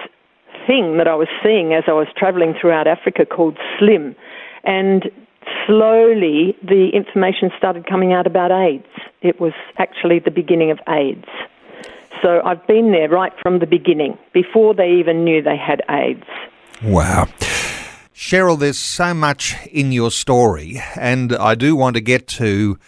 thing 0.67 0.97
that 0.97 1.07
I 1.07 1.15
was 1.15 1.27
seeing 1.43 1.73
as 1.73 1.83
I 1.87 1.93
was 1.93 2.07
traveling 2.15 2.53
throughout 2.59 2.87
Africa 2.87 3.25
called 3.25 3.57
SLIM. 3.77 4.15
And 4.63 5.11
slowly 5.65 6.55
the 6.63 6.89
information 6.93 7.51
started 7.57 7.85
coming 7.85 8.13
out 8.13 8.27
about 8.27 8.51
AIDS. 8.51 8.87
It 9.21 9.39
was 9.39 9.53
actually 9.77 10.19
the 10.19 10.31
beginning 10.31 10.71
of 10.71 10.79
AIDS. 10.87 11.27
So 12.21 12.41
I've 12.43 12.65
been 12.65 12.91
there 12.91 13.09
right 13.09 13.33
from 13.41 13.59
the 13.59 13.67
beginning, 13.67 14.17
before 14.33 14.73
they 14.73 14.91
even 14.93 15.23
knew 15.23 15.41
they 15.41 15.57
had 15.57 15.81
AIDS. 15.89 16.25
Wow. 16.83 17.27
Cheryl, 18.15 18.57
there's 18.57 18.79
so 18.79 19.13
much 19.13 19.55
in 19.67 19.91
your 19.91 20.09
story, 20.09 20.81
and 20.95 21.35
I 21.35 21.55
do 21.55 21.75
want 21.75 21.95
to 21.95 22.01
get 22.01 22.27
to 22.39 22.79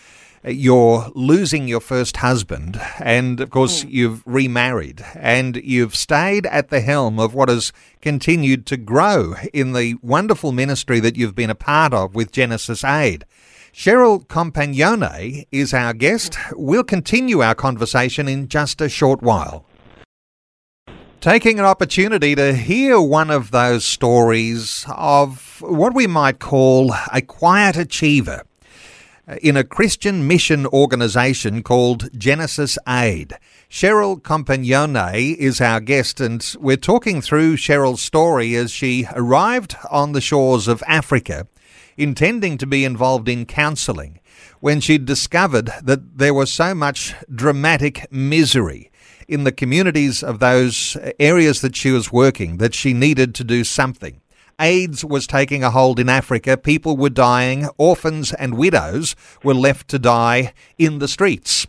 you're 0.43 1.11
losing 1.15 1.67
your 1.67 1.79
first 1.79 2.17
husband, 2.17 2.79
and 2.99 3.39
of 3.39 3.49
course, 3.49 3.83
mm. 3.83 3.91
you've 3.91 4.23
remarried, 4.25 5.03
and 5.15 5.57
you've 5.57 5.95
stayed 5.95 6.45
at 6.47 6.69
the 6.69 6.81
helm 6.81 7.19
of 7.19 7.33
what 7.33 7.49
has 7.49 7.71
continued 8.01 8.65
to 8.67 8.77
grow 8.77 9.35
in 9.53 9.73
the 9.73 9.95
wonderful 10.01 10.51
ministry 10.51 10.99
that 10.99 11.17
you've 11.17 11.35
been 11.35 11.49
a 11.49 11.55
part 11.55 11.93
of 11.93 12.15
with 12.15 12.31
Genesis 12.31 12.83
Aid. 12.83 13.25
Cheryl 13.73 14.25
Compagnone 14.27 15.45
is 15.51 15.73
our 15.73 15.93
guest. 15.93 16.35
We'll 16.53 16.83
continue 16.83 17.41
our 17.41 17.53
conversation 17.53 18.27
in 18.27 18.47
just 18.47 18.81
a 18.81 18.89
short 18.89 19.21
while. 19.21 19.65
Taking 21.19 21.59
an 21.59 21.65
opportunity 21.65 22.33
to 22.35 22.55
hear 22.55 22.99
one 22.99 23.29
of 23.29 23.51
those 23.51 23.83
stories 23.85 24.85
of 24.89 25.61
what 25.61 25.93
we 25.93 26.07
might 26.07 26.39
call 26.39 26.91
a 27.11 27.21
quiet 27.21 27.75
achiever 27.75 28.46
in 29.41 29.57
a 29.57 29.63
Christian 29.63 30.25
mission 30.25 30.65
organization 30.67 31.61
called 31.61 32.09
Genesis 32.17 32.77
Aid. 32.87 33.33
Cheryl 33.69 34.21
Compagnone 34.21 35.35
is 35.37 35.59
our 35.59 35.81
guest, 35.81 36.21
and 36.21 36.55
we're 36.59 36.77
talking 36.77 37.21
through 37.21 37.57
Cheryl's 37.57 38.01
story 38.01 38.55
as 38.55 38.71
she 38.71 39.07
arrived 39.13 39.75
on 39.91 40.13
the 40.13 40.21
shores 40.21 40.69
of 40.69 40.81
Africa, 40.87 41.47
intending 41.97 42.57
to 42.57 42.65
be 42.65 42.85
involved 42.85 43.27
in 43.27 43.45
counselling, 43.45 44.21
when 44.61 44.79
she 44.79 44.97
discovered 44.97 45.71
that 45.83 46.17
there 46.17 46.33
was 46.33 46.51
so 46.51 46.73
much 46.73 47.13
dramatic 47.33 48.09
misery 48.11 48.91
in 49.27 49.43
the 49.43 49.51
communities 49.51 50.23
of 50.23 50.39
those 50.39 50.95
areas 51.19 51.59
that 51.59 51.75
she 51.75 51.91
was 51.91 52.13
working 52.13 52.57
that 52.57 52.73
she 52.73 52.93
needed 52.93 53.35
to 53.35 53.43
do 53.43 53.65
something. 53.65 54.21
AIDS 54.59 55.05
was 55.05 55.27
taking 55.27 55.63
a 55.63 55.69
hold 55.69 55.99
in 55.99 56.09
Africa. 56.09 56.57
People 56.57 56.97
were 56.97 57.09
dying. 57.09 57.67
Orphans 57.77 58.33
and 58.33 58.57
widows 58.57 59.15
were 59.43 59.53
left 59.53 59.87
to 59.89 59.99
die 59.99 60.53
in 60.77 60.97
the 60.97 61.07
streets. 61.07 61.67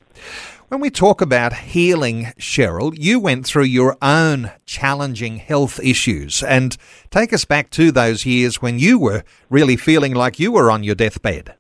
When 0.68 0.80
we 0.80 0.90
talk 0.90 1.20
about 1.20 1.52
healing, 1.54 2.28
Cheryl, 2.38 2.94
you 2.98 3.20
went 3.20 3.46
through 3.46 3.64
your 3.64 3.96
own 4.02 4.52
challenging 4.66 5.36
health 5.36 5.80
issues 5.80 6.42
and 6.42 6.76
take 7.10 7.32
us 7.32 7.44
back 7.44 7.70
to 7.70 7.90
those 7.90 8.26
years 8.26 8.60
when 8.60 8.78
you 8.78 8.98
were 8.98 9.22
really 9.48 9.76
feeling 9.76 10.14
like 10.14 10.38
you 10.38 10.52
were 10.52 10.70
on 10.70 10.82
your 10.82 10.94
deathbed. 10.94 11.54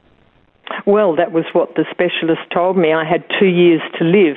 Well, 0.86 1.16
that 1.16 1.32
was 1.32 1.44
what 1.52 1.74
the 1.74 1.84
specialist 1.90 2.42
told 2.52 2.76
me. 2.76 2.92
I 2.92 3.04
had 3.04 3.24
two 3.38 3.46
years 3.46 3.82
to 3.98 4.04
live. 4.04 4.36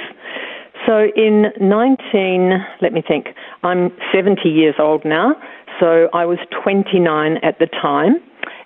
So 0.85 1.07
in 1.15 1.45
19, 1.59 2.51
let 2.81 2.91
me 2.91 3.03
think, 3.07 3.27
I'm 3.63 3.91
70 4.13 4.49
years 4.49 4.75
old 4.79 5.05
now. 5.05 5.35
So 5.81 6.09
I 6.13 6.25
was 6.25 6.37
29 6.63 7.37
at 7.41 7.57
the 7.57 7.65
time, 7.65 8.17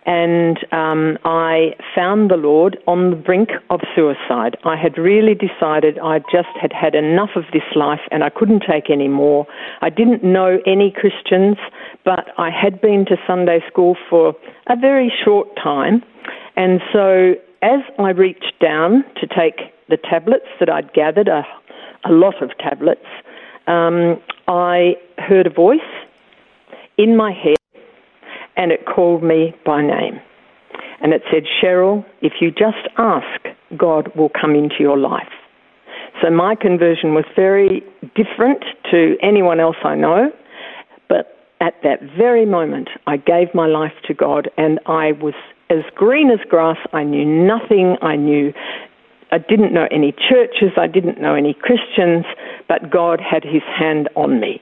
and 0.06 0.58
um, 0.74 1.18
I 1.24 1.72
found 1.96 2.30
the 2.30 2.36
Lord 2.36 2.78
on 2.88 3.10
the 3.10 3.16
brink 3.16 3.52
of 3.70 3.80
suicide. 3.96 4.58
I 4.66 4.76
had 4.76 4.98
really 4.98 5.34
decided 5.34 5.98
I 5.98 6.20
just 6.20 6.52
had 6.62 6.74
had 6.74 6.94
enough 6.94 7.30
of 7.38 7.46
this 7.54 7.64
life 7.74 8.02
and 8.12 8.22
I 8.22 8.30
couldn't 8.30 8.64
take 8.70 8.90
any 8.90 9.08
more. 9.08 9.48
I 9.82 9.90
didn't 9.90 10.26
know 10.26 10.60
any 10.68 10.94
Christians, 10.94 11.56
but 12.04 12.26
I 12.38 12.50
had 12.52 12.82
been 12.82 13.06
to 13.06 13.16
Sunday 13.26 13.62
school 13.68 13.96
for 14.10 14.36
a 14.68 14.76
very 14.76 15.12
short 15.24 15.48
time. 15.56 16.04
And 16.58 16.82
so 16.92 17.36
as 17.64 17.80
I 17.98 18.10
reached 18.10 18.60
down 18.62 19.06
to 19.22 19.26
take 19.26 19.72
the 19.88 19.98
tablets 19.98 20.46
that 20.60 20.70
I'd 20.70 20.94
gathered, 20.94 21.30
a, 21.30 21.44
a 22.04 22.12
lot 22.12 22.44
of 22.44 22.52
tablets, 22.60 23.08
um, 23.68 24.22
I 24.48 24.98
heard 25.18 25.48
a 25.48 25.50
voice 25.50 25.80
in 26.98 27.16
my 27.18 27.32
head 27.32 27.58
and 28.58 28.72
it 28.72 28.86
called 28.86 29.24
me 29.24 29.54
by 29.66 29.82
name. 29.82 30.20
And 31.02 31.14
it 31.14 31.22
said, 31.32 31.44
Cheryl, 31.62 32.06
if 32.22 32.34
you 32.40 32.52
just 32.52 32.88
ask, 32.98 33.46
God 33.78 34.12
will 34.16 34.30
come 34.30 34.56
into 34.56 34.76
your 34.80 34.98
life. 34.98 35.28
So 36.22 36.30
my 36.30 36.56
conversion 36.56 37.14
was 37.14 37.26
very 37.36 37.84
different 38.16 38.64
to 38.92 39.18
anyone 39.22 39.60
else 39.60 39.76
I 39.84 39.96
know. 39.96 40.32
But 41.10 41.38
at 41.60 41.74
that 41.84 42.02
very 42.18 42.46
moment, 42.46 42.90
I 43.08 43.18
gave 43.18 43.54
my 43.54 43.68
life 43.68 43.94
to 44.08 44.14
God 44.14 44.50
and 44.58 44.80
I 44.86 45.12
was 45.12 45.34
as 45.70 45.84
green 45.96 46.32
as 46.32 46.40
grass. 46.50 46.78
I 46.94 47.04
knew 47.04 47.26
nothing. 47.26 47.98
I 48.02 48.16
knew 48.16 48.54
I 49.32 49.40
didn't 49.40 49.74
know 49.74 49.88
any 49.92 50.14
churches. 50.14 50.72
I 50.78 50.88
didn't 50.88 51.20
know 51.20 51.36
any 51.36 51.54
Christians, 51.54 52.26
but 52.70 52.90
God 52.90 53.20
had 53.20 53.44
his 53.44 53.64
hand 53.64 54.08
on 54.16 54.40
me. 54.40 54.62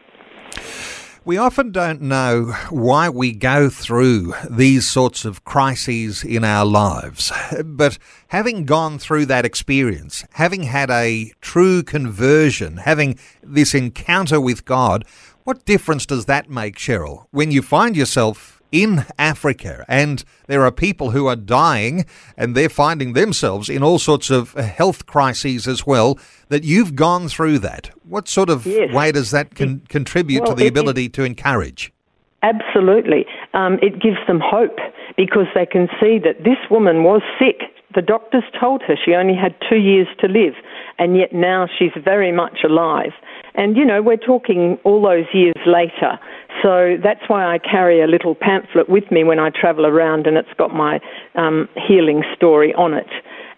We 1.26 1.38
often 1.38 1.72
don't 1.72 2.02
know 2.02 2.54
why 2.70 3.08
we 3.08 3.32
go 3.32 3.70
through 3.70 4.34
these 4.50 4.86
sorts 4.86 5.24
of 5.24 5.46
crises 5.46 6.22
in 6.22 6.44
our 6.44 6.66
lives. 6.66 7.32
But 7.64 7.98
having 8.28 8.66
gone 8.66 9.00
through 9.00 9.28
that 9.28 9.46
experience, 9.46 10.26
having 10.34 10.64
had 10.64 10.90
a 10.90 11.32
true 11.40 11.82
conversion, 11.82 12.76
having 12.76 13.18
this 13.42 13.74
encounter 13.74 14.42
with 14.42 14.66
God, 14.66 15.06
what 15.46 15.64
difference 15.64 16.06
does 16.06 16.26
that 16.26 16.50
make, 16.50 16.76
Cheryl, 16.76 17.28
when 17.32 17.52
you 17.52 17.62
find 17.62 17.96
yourself 17.96 18.62
in 18.74 19.06
Africa, 19.20 19.86
and 19.88 20.26
there 20.48 20.66
are 20.66 20.72
people 20.72 21.12
who 21.12 21.28
are 21.28 21.36
dying 21.36 22.06
and 22.36 22.56
they're 22.56 22.68
finding 22.68 23.14
themselves 23.14 23.70
in 23.70 23.84
all 23.84 24.00
sorts 24.00 24.32
of 24.32 24.54
health 24.54 25.06
crises 25.06 25.68
as 25.68 25.86
well. 25.88 26.18
That 26.50 26.64
you've 26.64 26.96
gone 26.96 27.30
through 27.30 27.60
that. 27.60 27.92
What 28.04 28.28
sort 28.28 28.50
of 28.50 28.66
yes. 28.66 28.94
way 28.94 29.12
does 29.12 29.32
that 29.32 29.56
con- 29.56 29.84
contribute 29.90 30.42
well, 30.42 30.52
to 30.52 30.56
the 30.56 30.66
it, 30.66 30.70
ability 30.70 31.06
it, 31.06 31.14
to 31.14 31.24
encourage? 31.24 31.94
Absolutely. 32.42 33.26
Um, 33.54 33.80
it 33.82 34.02
gives 34.02 34.18
them 34.28 34.42
hope 34.44 34.78
because 35.16 35.48
they 35.56 35.66
can 35.66 35.88
see 36.02 36.20
that 36.20 36.44
this 36.44 36.58
woman 36.70 37.04
was 37.04 37.22
sick. 37.40 37.62
The 37.96 38.02
doctors 38.02 38.44
told 38.60 38.82
her 38.84 38.96
she 39.04 39.14
only 39.14 39.36
had 39.36 39.56
two 39.70 39.78
years 39.78 40.08
to 40.20 40.28
live, 40.28 40.54
and 40.98 41.16
yet 41.16 41.32
now 41.32 41.68
she's 41.78 41.94
very 42.04 42.32
much 42.32 42.60
alive. 42.64 43.14
And, 43.56 43.78
you 43.78 43.86
know, 43.86 44.02
we're 44.02 44.18
talking 44.18 44.78
all 44.84 45.02
those 45.02 45.26
years 45.34 45.54
later. 45.66 46.20
So 46.62 46.98
that's 47.04 47.22
why 47.28 47.46
I 47.46 47.60
carry 47.60 48.02
a 48.02 48.08
little 48.08 48.36
pamphlet 48.36 48.90
with 48.90 49.12
me 49.12 49.24
when 49.24 49.40
I 49.40 49.50
travel 49.50 49.86
around, 49.86 50.28
and 50.28 50.38
it's 50.38 50.54
got 50.58 50.74
my 50.74 51.00
um, 51.36 51.70
healing 51.88 52.24
story 52.36 52.74
on 52.74 52.94
it. 52.94 53.10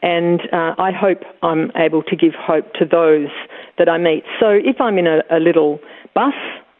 And 0.01 0.41
uh, 0.51 0.75
I 0.77 0.91
hope 0.91 1.19
I'm 1.41 1.71
able 1.75 2.03
to 2.03 2.15
give 2.15 2.33
hope 2.37 2.73
to 2.73 2.85
those 2.85 3.29
that 3.77 3.89
I 3.89 3.97
meet. 3.97 4.23
So 4.39 4.49
if 4.49 4.79
I'm 4.79 4.97
in 4.97 5.07
a, 5.07 5.21
a 5.31 5.39
little 5.39 5.79
bus, 6.13 6.33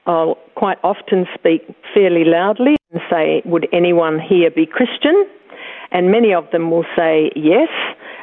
I'll 0.05 0.37
quite 0.55 0.77
often 0.83 1.25
speak 1.33 1.61
fairly 1.93 2.23
loudly. 2.25 2.75
and 2.91 3.01
say, 3.09 3.41
Would 3.45 3.67
anyone 3.73 4.19
here 4.19 4.51
be 4.51 4.65
Christian? 4.65 5.25
And 5.91 6.11
many 6.11 6.33
of 6.33 6.49
them 6.51 6.71
will 6.71 6.85
say 6.95 7.31
yes. 7.35 7.69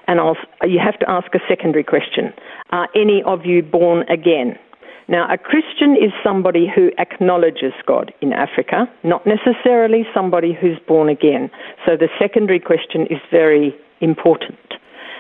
And 0.07 0.21
I'll, 0.21 0.37
you 0.63 0.79
have 0.79 0.99
to 1.01 1.11
ask 1.11 1.35
a 1.35 1.39
secondary 1.49 1.85
question 1.85 2.33
Are 2.71 2.89
any 2.95 3.23
of 3.25 3.45
you 3.45 3.63
born 3.63 4.03
again? 4.09 4.59
Now, 5.13 5.31
a 5.31 5.37
Christian 5.37 5.93
is 5.93 6.11
somebody 6.25 6.67
who 6.75 6.91
acknowledges 6.97 7.75
God 7.87 8.15
in 8.23 8.33
Africa, 8.33 8.87
not 9.05 9.27
necessarily 9.27 10.07
somebody 10.15 10.57
who's 10.59 10.79
born 10.89 11.11
again. 11.11 11.51
So 11.85 11.99
the 11.99 12.09
secondary 12.19 12.59
question 12.59 13.03
is 13.11 13.19
very 13.31 13.75
important. 14.01 14.57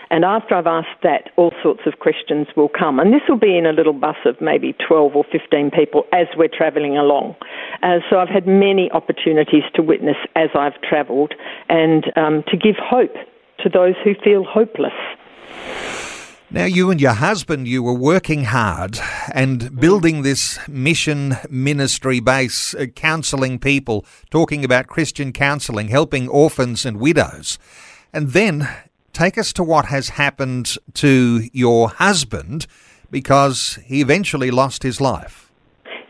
And 0.08 0.25
after 0.25 0.54
I've 0.54 0.66
asked 0.66 1.02
that, 1.02 1.28
all 1.37 1.52
sorts 1.62 1.82
of 1.84 1.99
questions 1.99 2.46
will 2.56 2.70
come. 2.70 3.00
And 3.00 3.12
this 3.12 3.20
will 3.28 3.38
be 3.38 3.58
in 3.58 3.66
a 3.66 3.72
little 3.72 3.92
bus 3.92 4.16
of 4.25 4.40
maybe 4.40 4.75
12 4.87 5.14
or 5.14 5.25
15 5.30 5.70
people 5.70 6.04
as 6.11 6.26
we're 6.38 6.49
travelling 6.49 6.96
along. 6.96 7.37
Uh, 7.82 7.99
so 8.08 8.18
I've 8.18 8.30
had 8.30 8.46
many 8.46 8.90
opportunities 8.92 9.64
to 9.75 9.82
witness 9.82 10.16
as 10.37 10.49
I've 10.54 10.80
travelled 10.80 11.34
and 11.68 12.04
um, 12.16 12.44
to 12.49 12.56
give 12.56 12.76
hope 12.78 13.14
to 13.61 13.68
those 13.68 13.94
who 14.02 14.14
feel 14.25 14.42
hopeless. 14.44 14.96
Now, 16.52 16.66
you 16.66 16.90
and 16.90 17.00
your 17.00 17.14
husband, 17.14 17.66
you 17.66 17.82
were 17.82 17.94
working 17.94 18.44
hard 18.44 18.99
and 19.32 19.80
building 19.80 20.21
this 20.21 20.59
mission 20.68 21.38
ministry 21.49 22.21
base, 22.21 22.75
uh, 22.75 22.85
counselling 22.94 23.59
people, 23.59 24.04
talking 24.28 24.62
about 24.62 24.87
Christian 24.87 25.32
counselling, 25.32 25.88
helping 25.88 26.28
orphans 26.28 26.85
and 26.85 27.00
widows. 27.00 27.59
And 28.12 28.32
then 28.32 28.68
take 29.14 29.38
us 29.38 29.54
to 29.54 29.62
what 29.62 29.87
has 29.87 30.11
happened 30.11 30.76
to 30.92 31.49
your 31.54 31.88
husband 31.88 32.66
because 33.11 33.78
he 33.87 34.02
eventually 34.02 34.50
lost 34.50 34.82
his 34.82 35.00
life. 35.00 35.50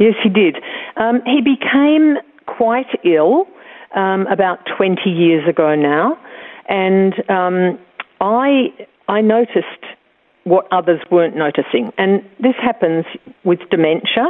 Yes, 0.01 0.15
he 0.25 0.29
did. 0.29 0.57
Um, 0.97 1.23
he 1.25 1.41
became 1.41 2.17
quite 2.47 2.99
ill 3.05 3.47
um, 3.95 4.27
about 4.27 4.59
20 4.77 5.09
years 5.09 5.49
ago 5.49 5.77
now, 5.77 6.19
and 6.69 7.15
um, 7.31 7.79
I 8.21 8.73
I 9.09 9.21
noticed 9.21 9.85
what 10.45 10.67
others 10.73 11.01
weren't 11.11 11.37
noticing. 11.37 11.93
And 11.99 12.23
this 12.41 12.55
happens 12.61 13.05
with 13.45 13.61
dementia. 13.71 14.27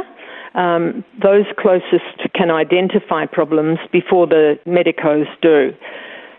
Um, 0.55 1.03
those 1.21 1.45
closest 1.57 2.33
can 2.35 2.51
identify 2.51 3.25
problems 3.25 3.79
before 3.91 4.27
the 4.27 4.59
medicos 4.65 5.25
do. 5.41 5.73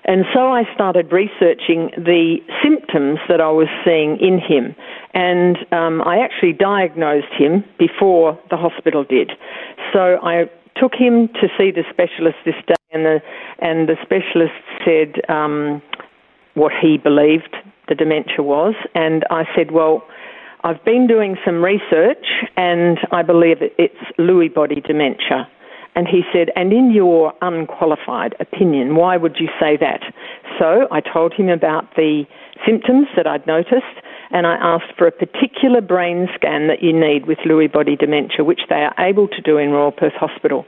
And 0.07 0.25
so 0.35 0.53
I 0.53 0.65
started 0.75 1.11
researching 1.13 1.91
the 1.97 2.37
symptoms 2.63 3.19
that 3.29 3.41
I 3.41 3.51
was 3.51 3.69
seeing 3.85 4.19
in 4.21 4.39
him. 4.39 4.77
And 5.15 5.57
um, 5.73 6.03
I 6.03 6.19
actually 6.19 6.53
diagnosed 6.53 7.33
him 7.37 7.65
before 7.79 8.39
the 8.51 8.57
hospital 8.57 9.03
did. 9.03 9.33
So 9.93 10.19
I 10.23 10.45
took 10.77 10.93
him 10.95 11.29
to 11.41 11.49
see 11.57 11.71
the 11.71 11.85
specialist 11.91 12.37
this 12.45 12.55
day, 12.67 12.75
and 12.93 13.07
the, 13.07 13.21
and 13.61 13.89
the 13.89 13.97
specialist 14.03 14.53
said 14.85 15.23
um, 15.35 15.81
what 16.55 16.73
he 16.81 16.99
believed 16.99 17.57
the 17.89 17.95
dementia 17.95 18.43
was, 18.43 18.75
and 18.95 19.25
I 19.31 19.45
said, 19.55 19.71
Well, 19.71 20.07
I've 20.65 20.83
been 20.83 21.07
doing 21.07 21.37
some 21.45 21.63
research 21.63 22.25
and 22.57 22.99
I 23.13 23.23
believe 23.23 23.59
it's 23.61 24.19
Lewy 24.19 24.53
body 24.53 24.81
dementia. 24.81 25.47
And 25.95 26.09
he 26.09 26.23
said, 26.33 26.49
And 26.57 26.73
in 26.73 26.91
your 26.91 27.35
unqualified 27.43 28.35
opinion, 28.41 28.97
why 28.97 29.19
would 29.19 29.37
you 29.39 29.49
say 29.61 29.77
that? 29.77 30.01
So 30.59 30.89
I 30.91 31.01
told 31.01 31.35
him 31.35 31.51
about 31.51 31.95
the 31.97 32.25
symptoms 32.67 33.09
that 33.15 33.27
I'd 33.27 33.47
noticed, 33.47 34.01
and 34.31 34.47
I 34.47 34.55
asked 34.55 34.97
for 34.97 35.07
a 35.07 35.13
particular 35.13 35.81
brain 35.81 36.29
scan 36.35 36.67
that 36.69 36.83
you 36.83 36.93
need 36.93 37.27
with 37.27 37.39
Lewy 37.47 37.71
body 37.71 37.95
dementia, 37.95 38.43
which 38.43 38.63
they 38.71 38.77
are 38.89 38.95
able 38.99 39.29
to 39.29 39.43
do 39.43 39.59
in 39.59 39.71
Royal 39.71 39.93
Perth 39.93 40.15
Hospital. 40.15 40.65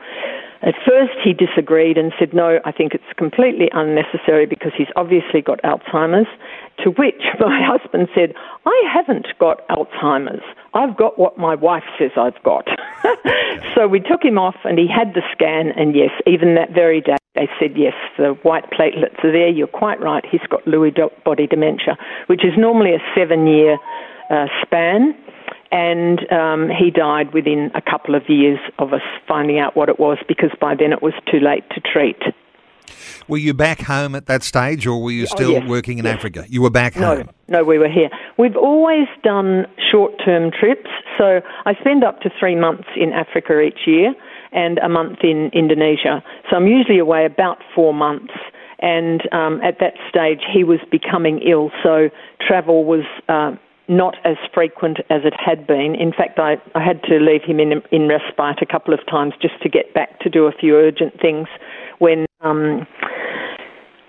At 0.63 0.75
first, 0.87 1.13
he 1.23 1.33
disagreed 1.33 1.99
and 1.99 2.13
said, 2.19 2.33
No, 2.33 2.59
I 2.65 2.73
think 2.73 2.95
it's 2.95 3.05
completely 3.17 3.69
unnecessary 3.73 4.47
because 4.47 4.73
he's 4.77 4.89
obviously 4.97 5.43
got 5.43 5.61
Alzheimer's. 5.63 6.29
To 6.85 6.91
which 6.91 7.23
my 7.41 7.61
husband 7.63 8.09
said, 8.15 8.35
I 8.65 8.83
haven't 8.93 9.27
got 9.39 9.67
Alzheimer's. 9.69 10.43
I've 10.75 10.97
got 10.97 11.19
what 11.19 11.39
my 11.39 11.55
wife 11.55 11.85
says 11.99 12.11
I've 12.17 12.43
got. 12.43 12.67
so 13.75 13.87
we 13.87 14.01
took 14.01 14.23
him 14.23 14.39
off 14.39 14.57
and 14.65 14.79
he 14.79 14.87
had 14.87 15.15
the 15.15 15.23
scan, 15.33 15.73
and 15.77 15.95
yes, 15.95 16.11
even 16.27 16.55
that 16.55 16.71
very 16.73 17.01
day, 17.01 17.17
they 17.35 17.49
said, 17.61 17.77
Yes, 17.77 17.95
the 18.17 18.37
white 18.43 18.71
platelets 18.71 19.23
are 19.25 19.33
there. 19.33 19.49
You're 19.49 19.67
quite 19.67 20.01
right. 20.01 20.25
He's 20.31 20.47
got 20.49 20.65
Lewy 20.65 20.93
body 21.25 21.47
dementia, 21.47 21.97
which 22.29 22.45
is 22.45 22.53
normally 22.57 22.95
a 22.95 23.01
seven 23.15 23.47
year 23.47 23.79
uh, 24.31 24.47
span 24.63 25.15
and 25.73 26.21
um, 26.33 26.69
he 26.69 26.91
died 26.91 27.35
within 27.35 27.71
a 27.75 27.83
couple 27.83 28.15
of 28.15 28.23
years 28.29 28.59
of 28.79 28.93
us 28.93 29.03
finding 29.27 29.59
out 29.59 29.77
what 29.77 29.89
it 29.89 29.99
was 29.99 30.19
because 30.29 30.51
by 30.61 30.75
then 30.75 30.93
it 30.93 31.03
was 31.03 31.15
too 31.31 31.41
late 31.41 31.65
to 31.71 31.81
treat. 31.81 32.23
Were 33.29 33.39
you 33.39 33.55
back 33.55 33.81
home 33.81 34.15
at 34.15 34.27
that 34.27 34.45
stage, 34.45 34.87
or 34.87 35.03
were 35.03 35.11
you 35.11 35.25
oh, 35.25 35.35
still 35.35 35.51
oh, 35.51 35.59
yes, 35.59 35.69
working 35.69 35.99
in 35.99 36.05
yes. 36.05 36.15
Africa? 36.15 36.45
You 36.49 36.63
were 36.63 36.71
back 36.71 36.97
no, 36.97 37.17
home. 37.17 37.31
No, 37.49 37.65
we 37.65 37.79
were 37.79 37.89
here. 37.89 38.11
We've 38.39 38.57
always 38.57 39.09
done 39.23 39.67
short-term 39.91 40.53
trips, 40.53 40.89
so 41.19 41.41
I 41.65 41.75
spend 41.81 42.05
up 42.05 42.21
to 42.21 42.31
three 42.39 42.55
months 42.55 42.89
in 42.97 43.13
Africa 43.13 43.61
each 43.61 43.87
year 43.87 44.15
and 44.53 44.79
a 44.79 44.89
month 44.89 45.19
in 45.23 45.51
Indonesia. 45.53 46.23
So 46.49 46.57
I'm 46.57 46.67
usually 46.67 46.99
away 46.99 47.27
about 47.27 47.59
four 47.75 47.93
months. 47.93 48.33
And 48.79 49.23
um, 49.33 49.61
at 49.63 49.79
that 49.81 49.95
stage, 50.09 50.43
he 50.53 50.63
was 50.63 50.79
becoming 50.91 51.41
ill, 51.41 51.71
so 51.83 52.11
travel 52.47 52.85
was 52.85 53.05
uh, 53.29 53.53
not 53.89 54.17
as 54.25 54.37
frequent 54.53 54.99
as 55.11 55.23
it 55.25 55.35
had 55.39 55.67
been. 55.67 55.95
In 55.95 56.13
fact, 56.13 56.39
I, 56.39 56.57
I 56.75 56.85
had 56.85 57.03
to 57.05 57.19
leave 57.19 57.43
him 57.43 57.61
in, 57.61 57.83
in 57.93 58.09
respite 58.09 58.61
a 58.61 58.67
couple 58.67 58.93
of 58.93 59.01
times 59.09 59.35
just 59.41 59.61
to 59.63 59.69
get 59.69 59.95
back 59.95 60.21
to 60.21 60.31
do 60.31 60.47
a 60.47 60.53
few 60.53 60.75
urgent 60.77 61.21
things 61.21 61.49
when 61.99 62.27
um, 62.41 62.87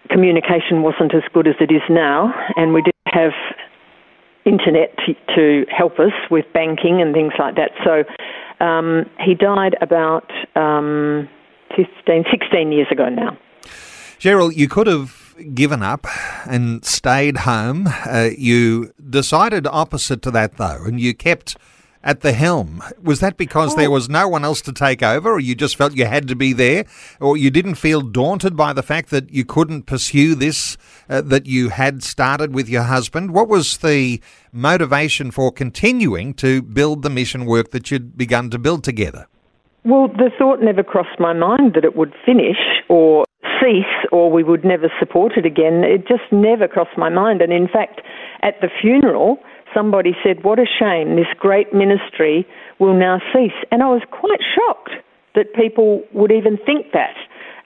communication 0.09 0.81
wasn't 0.81 1.13
as 1.13 1.23
good 1.33 1.47
as 1.47 1.55
it 1.59 1.71
is 1.71 1.81
now, 1.89 2.33
and 2.55 2.73
we 2.73 2.81
didn't 2.81 2.95
have 3.07 3.33
internet 4.45 4.95
to, 5.05 5.13
to 5.35 5.65
help 5.69 5.99
us 5.99 6.13
with 6.31 6.45
banking 6.53 7.01
and 7.01 7.13
things 7.13 7.33
like 7.37 7.55
that. 7.55 7.71
So 7.83 8.65
um, 8.65 9.05
he 9.19 9.35
died 9.35 9.75
about 9.81 10.31
um, 10.55 11.29
15, 11.75 12.23
16 12.31 12.71
years 12.71 12.87
ago 12.91 13.09
now. 13.09 13.37
Cheryl, 14.19 14.55
you 14.55 14.67
could 14.67 14.87
have 14.87 15.26
given 15.53 15.83
up 15.83 16.07
and 16.45 16.83
stayed 16.85 17.37
home. 17.37 17.87
Uh, 17.87 18.29
you 18.37 18.93
decided 19.09 19.67
opposite 19.67 20.21
to 20.23 20.31
that, 20.31 20.57
though, 20.57 20.83
and 20.85 20.99
you 20.99 21.13
kept 21.13 21.57
at 22.03 22.21
the 22.21 22.31
helm. 22.31 22.81
Was 23.03 23.19
that 23.19 23.37
because 23.37 23.75
there 23.75 23.91
was 23.91 24.07
no 24.07 24.27
one 24.27 24.45
else 24.45 24.61
to 24.61 24.71
take 24.71 25.03
over, 25.03 25.33
or 25.33 25.39
you 25.39 25.55
just 25.55 25.75
felt 25.75 25.95
you 25.95 26.05
had 26.05 26.27
to 26.29 26.35
be 26.35 26.53
there, 26.53 26.85
or 27.19 27.35
you 27.35 27.49
didn't 27.49 27.75
feel 27.75 28.01
daunted 28.01 28.55
by 28.55 28.71
the 28.71 28.83
fact 28.83 29.09
that 29.09 29.31
you 29.33 29.43
couldn't 29.43 29.83
pursue 29.83 30.33
this 30.35 30.77
uh, 31.09 31.21
that 31.21 31.45
you 31.47 31.69
had 31.69 32.03
started 32.03 32.53
with 32.53 32.69
your 32.69 32.83
husband? 32.83 33.31
What 33.31 33.49
was 33.49 33.79
the 33.79 34.21
motivation 34.51 35.31
for 35.31 35.51
continuing 35.51 36.33
to 36.35 36.61
build 36.61 37.01
the 37.01 37.09
mission 37.09 37.45
work 37.45 37.71
that 37.71 37.91
you'd 37.91 38.17
begun 38.17 38.49
to 38.51 38.59
build 38.59 38.83
together? 38.83 39.27
Well, 39.83 40.07
the 40.09 40.31
thought 40.37 40.61
never 40.61 40.83
crossed 40.83 41.19
my 41.19 41.33
mind 41.33 41.73
that 41.75 41.85
it 41.85 41.95
would 41.95 42.13
finish 42.25 42.57
or 42.89 43.25
cease 43.61 44.07
or 44.11 44.31
we 44.31 44.43
would 44.43 44.63
never 44.63 44.91
support 44.99 45.33
it 45.37 45.45
again. 45.45 45.83
It 45.83 46.07
just 46.07 46.31
never 46.31 46.67
crossed 46.67 46.97
my 46.97 47.09
mind. 47.09 47.41
And 47.41 47.51
in 47.53 47.67
fact, 47.67 48.01
at 48.41 48.59
the 48.61 48.69
funeral, 48.81 49.37
somebody 49.73 50.15
said, 50.23 50.43
What 50.43 50.59
a 50.59 50.65
shame, 50.65 51.15
this 51.15 51.27
great 51.39 51.73
ministry 51.73 52.47
will 52.79 52.97
now 52.97 53.19
cease. 53.33 53.57
And 53.71 53.83
I 53.83 53.87
was 53.87 54.01
quite 54.11 54.39
shocked 54.55 54.91
that 55.35 55.53
people 55.53 56.03
would 56.13 56.31
even 56.31 56.57
think 56.65 56.87
that. 56.93 57.15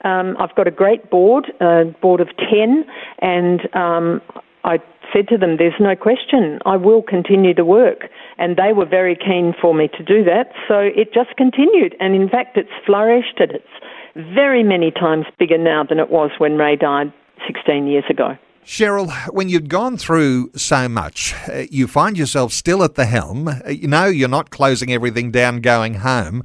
Um, 0.04 0.36
I've 0.40 0.56
got 0.56 0.68
a 0.68 0.72
great 0.72 1.10
board, 1.10 1.52
a 1.62 1.86
board 2.02 2.22
of 2.22 2.30
10, 2.38 2.86
and 3.20 3.62
um, 3.76 4.22
I 4.64 4.80
said 5.14 5.28
to 5.30 5.38
them, 5.38 5.58
There's 5.58 5.80
no 5.80 5.96
question, 5.96 6.60
I 6.66 6.78
will 6.78 7.02
continue 7.02 7.54
the 7.54 7.66
work. 7.66 8.10
And 8.38 8.58
they 8.58 8.74
were 8.74 8.86
very 8.86 9.16
keen 9.16 9.54
for 9.60 9.74
me 9.74 9.88
to 9.90 10.04
do 10.04 10.24
that. 10.24 10.52
So 10.68 10.80
it 10.80 11.14
just 11.14 11.36
continued. 11.38 11.96
And 12.00 12.16
in 12.16 12.30
fact, 12.30 12.58
it's 12.58 12.72
flourished 12.86 13.40
and 13.40 13.52
it's 13.52 13.76
very 14.16 14.64
many 14.64 14.92
times 14.92 15.26
bigger 15.40 15.58
now 15.58 15.84
than 15.84 16.00
it 16.00 16.10
was 16.10 16.32
when 16.38 16.58
Ray 16.58 16.76
died 16.76 17.14
16 17.48 17.88
years 17.88 18.04
ago. 18.10 18.38
Cheryl, 18.66 19.12
when 19.34 19.50
you'd 19.50 19.70
gone 19.70 19.98
through 19.98 20.52
so 20.56 20.88
much, 20.88 21.34
uh, 21.50 21.64
you 21.72 21.88
find 21.88 22.18
yourself 22.18 22.54
still 22.54 22.84
at 22.84 22.96
the 22.96 23.06
helm. 23.06 23.48
Uh, 23.48 23.70
you 23.70 23.88
know 23.88 24.06
you're 24.06 24.30
not 24.30 24.52
closing 24.52 24.94
everything 24.94 25.32
down 25.32 25.62
going 25.62 25.96
home. 25.96 26.44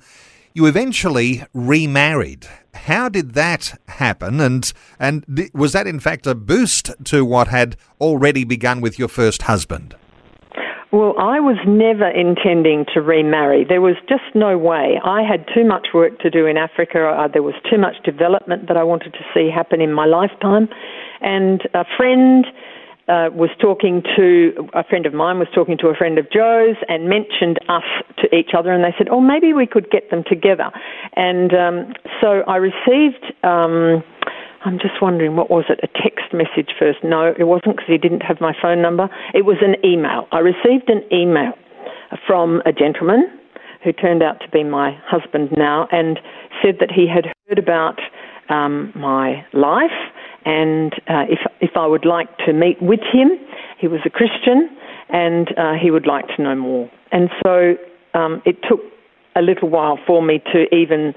You 0.54 0.64
eventually 0.64 1.44
remarried. 1.52 2.46
How 2.72 3.10
did 3.10 3.34
that 3.34 3.78
happen? 3.88 4.40
And 4.40 4.72
and 4.98 5.50
was 5.52 5.72
that 5.72 5.86
in 5.86 6.00
fact 6.00 6.26
a 6.26 6.34
boost 6.34 6.90
to 7.04 7.24
what 7.24 7.48
had 7.48 7.76
already 8.00 8.44
begun 8.44 8.80
with 8.80 8.98
your 8.98 9.08
first 9.08 9.42
husband? 9.42 9.94
Well, 10.92 11.14
I 11.18 11.40
was 11.40 11.58
never 11.66 12.08
intending 12.08 12.86
to 12.94 13.02
remarry. 13.02 13.64
There 13.68 13.80
was 13.80 13.96
just 14.08 14.22
no 14.34 14.56
way. 14.56 15.00
I 15.04 15.22
had 15.22 15.44
too 15.52 15.64
much 15.64 15.88
work 15.92 16.20
to 16.20 16.30
do 16.30 16.46
in 16.46 16.56
Africa. 16.56 17.08
Uh, 17.08 17.28
there 17.28 17.42
was 17.42 17.54
too 17.68 17.76
much 17.76 17.96
development 18.04 18.68
that 18.68 18.76
I 18.76 18.84
wanted 18.84 19.12
to 19.14 19.24
see 19.34 19.50
happen 19.52 19.80
in 19.80 19.92
my 19.92 20.06
lifetime. 20.06 20.68
And 21.20 21.60
a 21.74 21.84
friend 21.96 22.46
uh, 23.08 23.30
was 23.32 23.50
talking 23.60 24.02
to 24.16 24.68
a 24.74 24.82
friend 24.82 25.06
of 25.06 25.14
mine 25.14 25.38
was 25.38 25.48
talking 25.54 25.78
to 25.78 25.88
a 25.88 25.94
friend 25.94 26.18
of 26.18 26.26
Joe's 26.30 26.76
and 26.88 27.08
mentioned 27.08 27.58
us 27.68 27.86
to 28.18 28.34
each 28.34 28.50
other, 28.56 28.72
and 28.72 28.82
they 28.82 28.94
said, 28.98 29.08
"Oh, 29.08 29.20
maybe 29.20 29.52
we 29.52 29.66
could 29.66 29.90
get 29.90 30.10
them 30.10 30.24
together." 30.26 30.70
And 31.14 31.54
um, 31.54 31.92
so 32.20 32.42
I 32.46 32.56
received. 32.56 33.32
Um, 33.44 34.02
I'm 34.66 34.78
just 34.78 35.00
wondering, 35.00 35.36
what 35.36 35.48
was 35.48 35.64
it? 35.68 35.78
A 35.82 35.86
text 35.86 36.34
message 36.34 36.74
first? 36.78 36.98
No, 37.04 37.32
it 37.38 37.44
wasn't 37.44 37.76
because 37.76 37.88
he 37.88 37.98
didn't 37.98 38.22
have 38.22 38.40
my 38.40 38.52
phone 38.60 38.82
number. 38.82 39.08
It 39.32 39.44
was 39.44 39.58
an 39.62 39.76
email. 39.84 40.26
I 40.32 40.40
received 40.40 40.90
an 40.90 41.02
email 41.12 41.52
from 42.26 42.62
a 42.66 42.72
gentleman 42.72 43.30
who 43.84 43.92
turned 43.92 44.22
out 44.22 44.40
to 44.40 44.48
be 44.50 44.64
my 44.64 44.98
husband 45.06 45.50
now 45.56 45.86
and 45.92 46.18
said 46.62 46.76
that 46.80 46.90
he 46.90 47.06
had 47.06 47.32
heard 47.48 47.58
about 47.58 48.00
um, 48.48 48.92
my 48.96 49.46
life 49.52 49.94
and 50.46 50.94
uh, 51.10 51.26
if 51.28 51.40
if 51.60 51.76
I 51.76 51.86
would 51.86 52.06
like 52.06 52.28
to 52.46 52.52
meet 52.52 52.80
with 52.80 53.00
him, 53.12 53.30
he 53.80 53.88
was 53.88 54.00
a 54.06 54.10
Christian, 54.10 54.70
and 55.08 55.48
uh, 55.58 55.72
he 55.82 55.90
would 55.90 56.06
like 56.06 56.24
to 56.36 56.42
know 56.42 56.54
more. 56.54 56.88
And 57.10 57.28
so 57.44 57.74
um, 58.14 58.42
it 58.46 58.56
took 58.68 58.78
a 59.34 59.42
little 59.42 59.68
while 59.68 59.98
for 60.06 60.22
me 60.22 60.40
to 60.52 60.72
even 60.74 61.14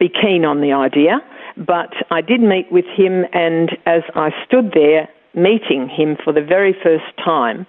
be 0.00 0.08
keen 0.08 0.44
on 0.44 0.60
the 0.60 0.72
idea, 0.72 1.20
but 1.56 1.92
I 2.10 2.20
did 2.20 2.40
meet 2.40 2.70
with 2.70 2.84
him, 2.96 3.24
and 3.32 3.70
as 3.86 4.02
I 4.14 4.30
stood 4.46 4.72
there 4.74 5.08
meeting 5.34 5.88
him 5.88 6.16
for 6.22 6.32
the 6.32 6.42
very 6.42 6.74
first 6.82 7.04
time, 7.24 7.66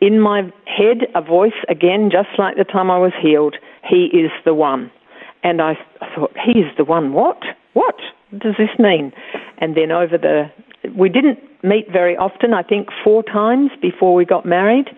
in 0.00 0.20
my 0.20 0.42
head, 0.66 1.08
a 1.14 1.22
voice 1.22 1.58
again, 1.68 2.10
just 2.10 2.28
like 2.38 2.56
the 2.56 2.64
time 2.64 2.90
I 2.90 2.98
was 2.98 3.12
healed, 3.20 3.56
he 3.88 4.06
is 4.06 4.30
the 4.44 4.54
one. 4.54 4.90
And 5.42 5.62
I, 5.62 5.78
thought, 6.14 6.32
he 6.44 6.60
is 6.60 6.76
the 6.76 6.84
one, 6.84 7.12
what? 7.12 7.42
What? 7.72 7.96
does 8.38 8.54
this 8.58 8.70
mean? 8.78 9.12
And 9.58 9.76
then 9.76 9.90
over 9.90 10.18
the, 10.18 10.50
we 10.96 11.08
didn't 11.08 11.38
meet 11.62 11.90
very 11.90 12.16
often, 12.16 12.54
I 12.54 12.62
think 12.62 12.88
four 13.04 13.22
times 13.22 13.70
before 13.80 14.14
we 14.14 14.24
got 14.24 14.44
married. 14.44 14.88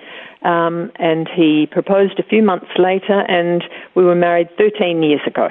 Um, 0.43 0.93
and 0.97 1.29
he 1.35 1.67
proposed 1.71 2.19
a 2.19 2.23
few 2.23 2.43
months 2.43 2.71
later, 2.79 3.21
and 3.29 3.65
we 3.95 4.05
were 4.05 4.15
married 4.15 4.49
13 4.57 5.03
years 5.03 5.21
ago. 5.27 5.49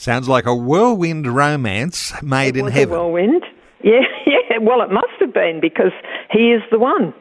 Sounds 0.00 0.30
like 0.30 0.46
a 0.46 0.54
whirlwind 0.54 1.26
romance 1.26 2.14
made 2.22 2.56
it 2.56 2.60
in 2.60 2.68
heaven. 2.68 2.96
whirlwind. 2.96 3.44
Yeah, 3.82 4.00
yeah. 4.26 4.58
Well, 4.60 4.82
it 4.82 4.90
must 4.92 5.16
have 5.20 5.32
been 5.32 5.58
because 5.58 5.92
he 6.30 6.52
is 6.52 6.60
the 6.70 6.78
one. 6.78 7.14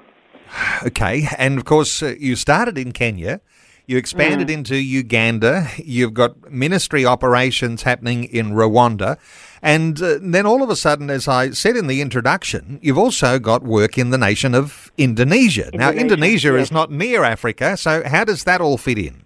Okay, 0.85 1.27
and 1.37 1.57
of 1.57 1.63
course, 1.63 2.03
uh, 2.03 2.15
you 2.19 2.35
started 2.35 2.77
in 2.77 2.91
Kenya. 2.91 3.39
You 3.87 3.97
expanded 3.97 4.49
mm. 4.49 4.55
into 4.55 4.75
Uganda. 4.75 5.69
You've 5.77 6.13
got 6.13 6.51
ministry 6.51 7.05
operations 7.05 7.83
happening 7.83 8.25
in 8.25 8.51
Rwanda. 8.51 9.17
And 9.61 10.01
uh, 10.01 10.19
then 10.21 10.45
all 10.45 10.61
of 10.61 10.69
a 10.69 10.75
sudden, 10.75 11.09
as 11.09 11.27
I 11.29 11.51
said 11.51 11.77
in 11.77 11.87
the 11.87 12.01
introduction, 12.01 12.79
you've 12.81 12.97
also 12.97 13.39
got 13.39 13.63
work 13.63 13.97
in 13.97 14.09
the 14.09 14.17
nation 14.17 14.53
of 14.53 14.91
Indonesia. 14.97 15.67
Indonesia 15.67 15.77
now, 15.77 15.91
Indonesia 15.91 16.53
yes. 16.53 16.63
is 16.63 16.71
not 16.71 16.91
near 16.91 17.23
Africa, 17.23 17.77
so 17.77 18.03
how 18.05 18.25
does 18.25 18.43
that 18.43 18.59
all 18.59 18.77
fit 18.77 18.97
in? 18.97 19.23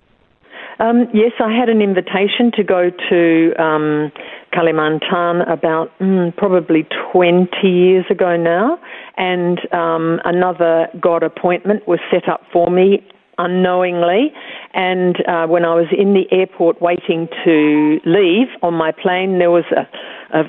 Um, 0.80 1.08
yes, 1.14 1.32
I 1.40 1.52
had 1.52 1.70
an 1.70 1.82
invitation 1.82 2.52
to 2.56 2.64
go 2.64 2.90
to 3.10 3.62
um, 3.62 4.12
Kalimantan 4.54 5.50
about 5.52 5.92
mm, 6.00 6.36
probably 6.36 6.88
20 7.12 7.50
years 7.64 8.06
ago 8.10 8.36
now, 8.36 8.80
and 9.18 9.60
um, 9.74 10.20
another 10.26 10.88
God 11.00 11.24
appointment 11.24 11.88
was 11.88 12.00
set 12.12 12.28
up 12.28 12.42
for 12.52 12.70
me 12.70 13.06
unknowingly. 13.38 14.32
And 14.74 15.18
uh, 15.28 15.48
when 15.48 15.66
I 15.66 15.76
was 15.76 15.88
in 15.98 16.14
the 16.14 16.26
airport 16.32 16.82
waiting 16.82 17.28
to 17.46 18.00
leave 18.06 18.48
on 18.62 18.74
my 18.74 18.92
plane, 18.92 19.40
there 19.40 19.52
was 19.52 19.66
a, 19.76 20.40
a 20.40 20.44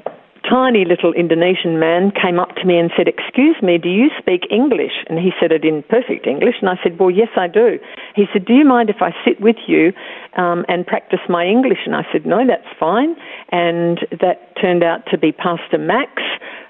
tiny 0.48 0.84
little 0.84 1.12
Indonesian 1.12 1.78
man 1.78 2.12
came 2.12 2.38
up 2.38 2.54
to 2.56 2.64
me 2.64 2.78
and 2.78 2.90
said, 2.96 3.08
Excuse 3.08 3.56
me, 3.62 3.78
do 3.78 3.88
you 3.88 4.10
speak 4.18 4.42
English? 4.50 5.04
And 5.08 5.18
he 5.18 5.30
said 5.40 5.52
it 5.52 5.64
in 5.64 5.82
perfect 5.88 6.26
English. 6.26 6.56
And 6.60 6.68
I 6.68 6.76
said, 6.82 6.98
Well, 6.98 7.10
yes, 7.10 7.28
I 7.36 7.48
do. 7.48 7.78
He 8.14 8.24
said, 8.32 8.44
Do 8.44 8.54
you 8.54 8.64
mind 8.64 8.90
if 8.90 9.00
I 9.00 9.10
sit 9.24 9.40
with 9.40 9.56
you 9.66 9.92
um, 10.36 10.64
and 10.68 10.86
practice 10.86 11.20
my 11.28 11.44
English? 11.44 11.78
And 11.86 11.94
I 11.94 12.02
said, 12.12 12.26
No, 12.26 12.46
that's 12.46 12.68
fine. 12.78 13.16
And 13.50 14.00
that 14.20 14.54
turned 14.60 14.82
out 14.82 15.06
to 15.10 15.18
be 15.18 15.32
Pastor 15.32 15.78
Max, 15.78 16.22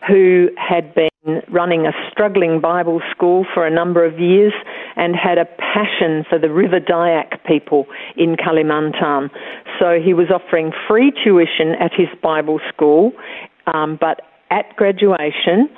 who 0.07 0.49
had 0.57 0.95
been 0.95 1.09
running 1.51 1.87
a 1.87 1.93
struggling 2.11 2.61
Bible 2.61 3.01
school 3.11 3.47
for 3.55 3.67
a 3.67 3.71
number 3.71 4.05
of 4.05 4.19
years 4.19 4.53
and 4.97 5.15
had 5.17 5.39
a 5.39 5.47
passion 5.47 6.25
for 6.29 6.39
the 6.39 6.51
River 6.51 6.81
Dayak 6.81 7.45
people 7.47 7.87
in 8.17 8.37
Kalimantan. 8.37 9.31
So 9.81 9.99
he 10.05 10.13
was 10.13 10.29
offering 10.31 10.73
free 10.87 11.13
tuition 11.25 11.75
at 11.81 11.93
his 11.97 12.09
Bible 12.23 12.61
school, 12.73 13.13
um, 13.67 13.97
but 14.01 14.23
at 14.51 14.77
graduation, 14.77 15.69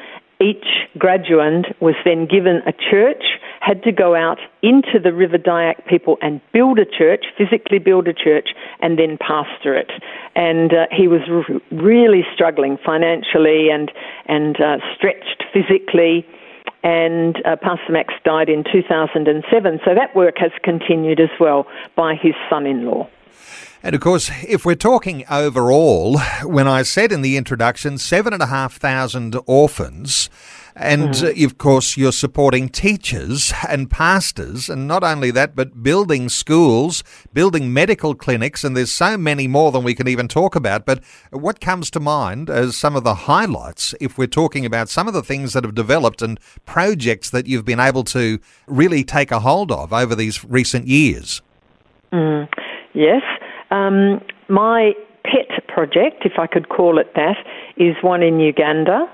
each 0.40 0.66
graduand 0.98 1.74
was 1.80 1.94
then 2.04 2.26
given 2.26 2.60
a 2.66 2.72
church, 2.72 3.24
had 3.60 3.82
to 3.84 3.92
go 3.92 4.14
out 4.14 4.38
into 4.62 4.98
the 5.02 5.12
River 5.12 5.38
Dayak 5.38 5.86
people 5.86 6.18
and 6.20 6.40
build 6.52 6.78
a 6.78 6.84
church, 6.84 7.24
physically 7.38 7.78
build 7.78 8.06
a 8.06 8.12
church, 8.12 8.50
and 8.80 8.98
then 8.98 9.16
pastor 9.18 9.74
it. 9.74 9.90
And 10.34 10.72
uh, 10.74 10.86
he 10.92 11.08
was 11.08 11.22
r- 11.28 11.60
really 11.70 12.22
struggling 12.34 12.76
financially 12.84 13.70
and 13.70 13.90
and 14.26 14.60
uh, 14.60 14.76
stretched 14.94 15.44
physically. 15.52 16.26
And 16.82 17.36
uh, 17.44 17.56
Pastor 17.56 17.92
Max 17.92 18.14
died 18.24 18.48
in 18.48 18.62
2007, 18.70 19.80
so 19.84 19.94
that 19.94 20.14
work 20.14 20.36
has 20.38 20.52
continued 20.62 21.18
as 21.18 21.30
well 21.40 21.66
by 21.96 22.14
his 22.14 22.34
son-in-law. 22.50 23.08
And 23.86 23.94
of 23.94 24.00
course, 24.00 24.32
if 24.48 24.64
we're 24.64 24.74
talking 24.74 25.24
overall, 25.30 26.18
when 26.42 26.66
I 26.66 26.82
said 26.82 27.12
in 27.12 27.22
the 27.22 27.36
introduction, 27.36 27.98
seven 27.98 28.32
and 28.32 28.42
a 28.42 28.46
half 28.46 28.78
thousand 28.78 29.38
orphans, 29.46 30.28
and 30.74 31.10
mm. 31.10 31.40
uh, 31.40 31.46
of 31.46 31.56
course, 31.56 31.96
you're 31.96 32.10
supporting 32.10 32.68
teachers 32.68 33.52
and 33.68 33.88
pastors, 33.88 34.68
and 34.68 34.88
not 34.88 35.04
only 35.04 35.30
that, 35.30 35.54
but 35.54 35.84
building 35.84 36.28
schools, 36.28 37.04
building 37.32 37.72
medical 37.72 38.16
clinics, 38.16 38.64
and 38.64 38.76
there's 38.76 38.90
so 38.90 39.16
many 39.16 39.46
more 39.46 39.70
than 39.70 39.84
we 39.84 39.94
can 39.94 40.08
even 40.08 40.26
talk 40.26 40.56
about. 40.56 40.84
But 40.84 41.04
what 41.30 41.60
comes 41.60 41.88
to 41.92 42.00
mind 42.00 42.50
as 42.50 42.76
some 42.76 42.96
of 42.96 43.04
the 43.04 43.14
highlights, 43.14 43.94
if 44.00 44.18
we're 44.18 44.26
talking 44.26 44.66
about 44.66 44.88
some 44.88 45.06
of 45.06 45.14
the 45.14 45.22
things 45.22 45.52
that 45.52 45.62
have 45.62 45.76
developed 45.76 46.22
and 46.22 46.40
projects 46.64 47.30
that 47.30 47.46
you've 47.46 47.64
been 47.64 47.78
able 47.78 48.02
to 48.02 48.40
really 48.66 49.04
take 49.04 49.30
a 49.30 49.38
hold 49.38 49.70
of 49.70 49.92
over 49.92 50.16
these 50.16 50.44
recent 50.44 50.88
years? 50.88 51.40
Mm. 52.12 52.48
Yes. 52.96 53.22
Um, 53.70 54.20
my 54.48 54.92
pet 55.24 55.66
project, 55.68 56.24
if 56.24 56.38
I 56.38 56.46
could 56.46 56.68
call 56.68 56.98
it 56.98 57.12
that, 57.14 57.36
is 57.76 57.96
one 58.02 58.22
in 58.22 58.40
Uganda. 58.40 59.06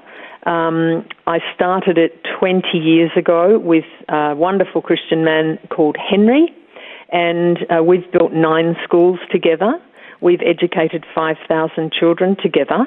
Um, 0.44 1.06
I 1.26 1.38
started 1.54 1.98
it 1.98 2.20
20 2.38 2.76
years 2.76 3.10
ago 3.16 3.58
with 3.58 3.84
a 4.08 4.34
wonderful 4.34 4.82
Christian 4.82 5.24
man 5.24 5.58
called 5.70 5.96
Henry, 5.96 6.48
and 7.10 7.58
uh, 7.70 7.82
we've 7.82 8.10
built 8.12 8.32
nine 8.32 8.76
schools 8.84 9.18
together. 9.30 9.74
We've 10.20 10.40
educated 10.44 11.04
5,000 11.14 11.92
children 11.92 12.36
together. 12.42 12.86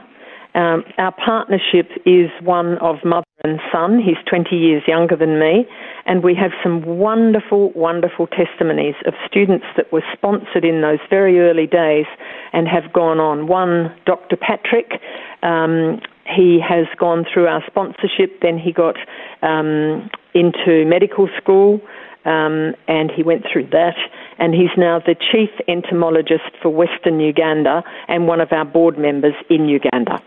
Um, 0.53 0.83
our 0.97 1.11
partnership 1.13 1.89
is 2.05 2.29
one 2.41 2.77
of 2.79 2.97
mother 3.03 3.24
and 3.43 3.59
son. 3.71 3.99
He's 3.99 4.17
20 4.29 4.55
years 4.55 4.83
younger 4.87 5.15
than 5.15 5.39
me, 5.39 5.65
and 6.05 6.23
we 6.23 6.35
have 6.35 6.51
some 6.63 6.97
wonderful, 6.97 7.71
wonderful 7.71 8.27
testimonies 8.27 8.95
of 9.05 9.13
students 9.27 9.65
that 9.75 9.91
were 9.91 10.03
sponsored 10.13 10.63
in 10.63 10.81
those 10.81 10.99
very 11.09 11.39
early 11.39 11.67
days 11.67 12.05
and 12.53 12.67
have 12.67 12.93
gone 12.93 13.19
on. 13.19 13.47
One, 13.47 13.93
Dr. 14.05 14.37
Patrick, 14.37 15.01
um, 15.43 15.99
he 16.35 16.59
has 16.67 16.87
gone 16.97 17.25
through 17.31 17.47
our 17.47 17.63
sponsorship, 17.67 18.41
then 18.41 18.57
he 18.57 18.71
got 18.71 18.95
um, 19.41 20.09
into 20.33 20.85
medical 20.85 21.29
school. 21.37 21.81
Um, 22.25 22.73
and 22.87 23.11
he 23.15 23.21
went 23.21 23.45
through 23.53 23.69
that, 23.69 23.93
and 24.39 24.55
he's 24.55 24.75
now 24.75 24.97
the 24.97 25.13
chief 25.13 25.51
entomologist 25.67 26.57
for 26.59 26.69
Western 26.69 27.19
Uganda 27.19 27.83
and 28.07 28.27
one 28.27 28.41
of 28.41 28.51
our 28.51 28.65
board 28.65 28.97
members 28.97 29.35
in 29.47 29.69
Uganda 29.69 30.19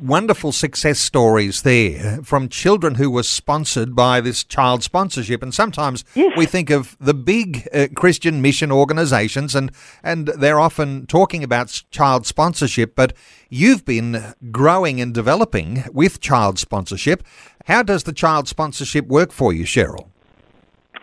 wonderful 0.00 0.52
success 0.52 0.98
stories 0.98 1.62
there 1.62 2.20
from 2.22 2.48
children 2.48 2.96
who 2.96 3.10
were 3.10 3.22
sponsored 3.22 3.94
by 3.94 4.20
this 4.20 4.44
child 4.44 4.82
sponsorship. 4.82 5.42
And 5.42 5.54
sometimes 5.54 6.04
yes. 6.14 6.36
we 6.36 6.46
think 6.46 6.70
of 6.70 6.96
the 7.00 7.14
big 7.14 7.68
uh, 7.72 7.88
Christian 7.94 8.42
mission 8.42 8.70
organizations, 8.70 9.54
and, 9.54 9.70
and 10.02 10.28
they're 10.28 10.60
often 10.60 11.06
talking 11.06 11.42
about 11.42 11.82
child 11.90 12.26
sponsorship, 12.26 12.94
but 12.94 13.12
you've 13.48 13.84
been 13.84 14.34
growing 14.50 15.00
and 15.00 15.14
developing 15.14 15.84
with 15.92 16.20
child 16.20 16.58
sponsorship. 16.58 17.22
How 17.66 17.82
does 17.82 18.04
the 18.04 18.12
child 18.12 18.48
sponsorship 18.48 19.06
work 19.06 19.32
for 19.32 19.52
you, 19.52 19.64
Cheryl? 19.64 20.08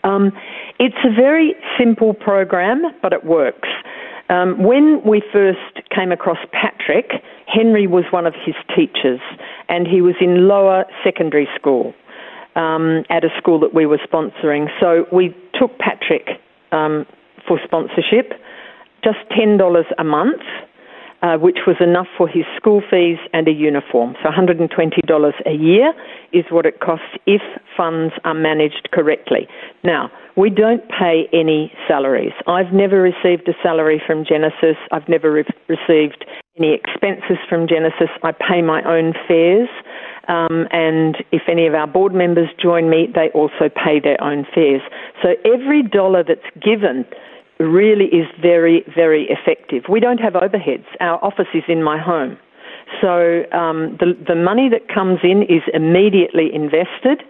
Um, 0.04 0.32
it's 0.80 0.98
a 1.06 1.14
very 1.14 1.56
simple 1.78 2.14
program, 2.14 2.84
but 3.02 3.14
it 3.14 3.26
works. 3.26 3.70
Um, 4.30 4.64
when 4.64 5.02
we 5.06 5.22
first 5.32 5.60
came 5.94 6.12
across 6.12 6.38
Patrick, 6.52 7.12
Henry 7.48 7.88
was 7.88 8.06
one 8.12 8.26
of 8.26 8.34
his 8.46 8.56
teachers, 8.76 9.20
and 9.70 9.86
he 9.88 10.02
was 10.02 10.16
in 10.22 10.48
lower 10.48 10.86
secondary 11.04 11.48
school 11.56 11.94
um, 12.56 13.04
at 13.10 13.24
a 13.24 13.30
school 13.38 13.60
that 13.60 13.74
we 13.74 13.86
were 13.86 14.00
sponsoring. 14.00 14.68
So 14.80 15.06
we 15.12 15.36
took 15.60 15.78
Patrick 15.78 16.30
um, 16.72 17.06
for 17.48 17.60
sponsorship, 17.64 18.34
just 19.04 19.20
$10 19.38 19.84
a 19.98 20.04
month. 20.04 20.42
uh, 21.24 21.38
which 21.38 21.60
was 21.66 21.78
enough 21.80 22.08
for 22.18 22.28
his 22.28 22.44
school 22.58 22.82
fees 22.92 23.18
and 23.32 23.48
a 23.48 23.52
uniform. 23.52 24.14
So 24.22 24.30
$120 24.30 24.68
a 25.46 25.52
year 25.52 25.94
is 26.34 26.44
what 26.50 26.66
it 26.66 26.82
costs 26.82 27.16
if 27.26 27.42
funds 27.76 28.14
are 28.24 28.34
managed 28.34 28.90
correctly. 28.92 29.48
Now, 29.84 30.12
we 30.36 30.50
don't 30.50 30.84
pay 30.90 31.28
any 31.34 31.72
salaries. 31.88 32.34
I've 32.48 32.74
never 32.74 33.02
received 33.02 33.48
a 33.48 33.54
salary 33.62 34.02
from 34.06 34.26
Genesis. 34.26 34.78
I've 34.92 35.08
never 35.08 35.32
re- 35.32 35.46
received 35.68 36.26
any 36.58 36.74
expenses 36.74 37.38
from 37.50 37.68
Genesis. 37.68 38.10
I 38.24 38.32
pay 38.32 38.62
my 38.62 38.82
own 38.84 39.14
fares. 39.28 39.70
Um, 40.28 40.68
and 40.72 41.18
if 41.32 41.44
any 41.50 41.68
of 41.68 41.74
our 41.74 41.88
board 41.88 42.14
members 42.14 42.50
join 42.62 42.90
me, 42.90 43.08
they 43.14 43.30
also 43.34 43.70
pay 43.70 44.00
their 44.00 44.22
own 44.24 44.46
fares. 44.54 44.82
So 45.22 45.36
every 45.46 45.84
dollar 45.84 46.24
that's 46.24 46.42
given 46.64 47.06
really 47.60 48.06
is 48.06 48.28
very, 48.42 48.84
very 48.96 49.28
effective. 49.30 49.84
We 49.90 50.00
don't 50.00 50.20
have 50.20 50.34
overheads. 50.34 50.86
Our 51.00 51.24
office 51.24 51.52
is 51.54 51.64
in 51.68 51.84
my 51.84 52.02
home. 52.02 52.38
So 53.02 53.44
um, 53.52 53.98
the, 54.00 54.14
the 54.28 54.36
money 54.36 54.70
that 54.70 54.94
comes 54.94 55.20
in 55.24 55.44
is 55.44 55.64
immediately 55.74 56.50
invested, 56.54 57.24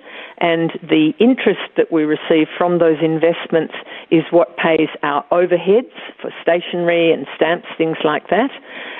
and 0.44 0.72
the 0.84 1.14
interest 1.22 1.72
that 1.78 1.90
we 1.90 2.04
receive 2.04 2.48
from 2.58 2.78
those 2.78 2.98
investments 3.02 3.74
is 4.12 4.24
what 4.30 4.58
pays 4.58 4.90
our 5.02 5.24
overheads 5.32 5.96
for 6.22 6.32
stationery 6.42 7.14
and 7.14 7.26
stamps, 7.34 7.68
things 7.78 7.96
like 8.04 8.28
that. 8.28 8.52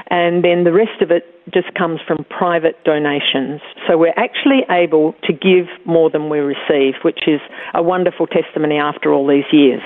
And 0.08 0.42
then 0.42 0.64
the 0.64 0.72
rest 0.72 1.02
of 1.02 1.12
it 1.12 1.26
just 1.54 1.74
comes 1.76 2.00
from 2.08 2.26
private 2.30 2.82
donations. 2.84 3.62
So 3.88 3.98
we're 3.98 4.14
actually 4.16 4.62
able 4.70 5.14
to 5.24 5.34
give 5.34 5.68
more 5.86 6.10
than 6.10 6.30
we 6.30 6.40
receive, 6.40 6.96
which 7.04 7.28
is 7.28 7.42
a 7.74 7.84
wonderful 7.84 8.28
testimony 8.28 8.78
after 8.78 9.12
all 9.12 9.28
these 9.28 9.46
years. 9.52 9.82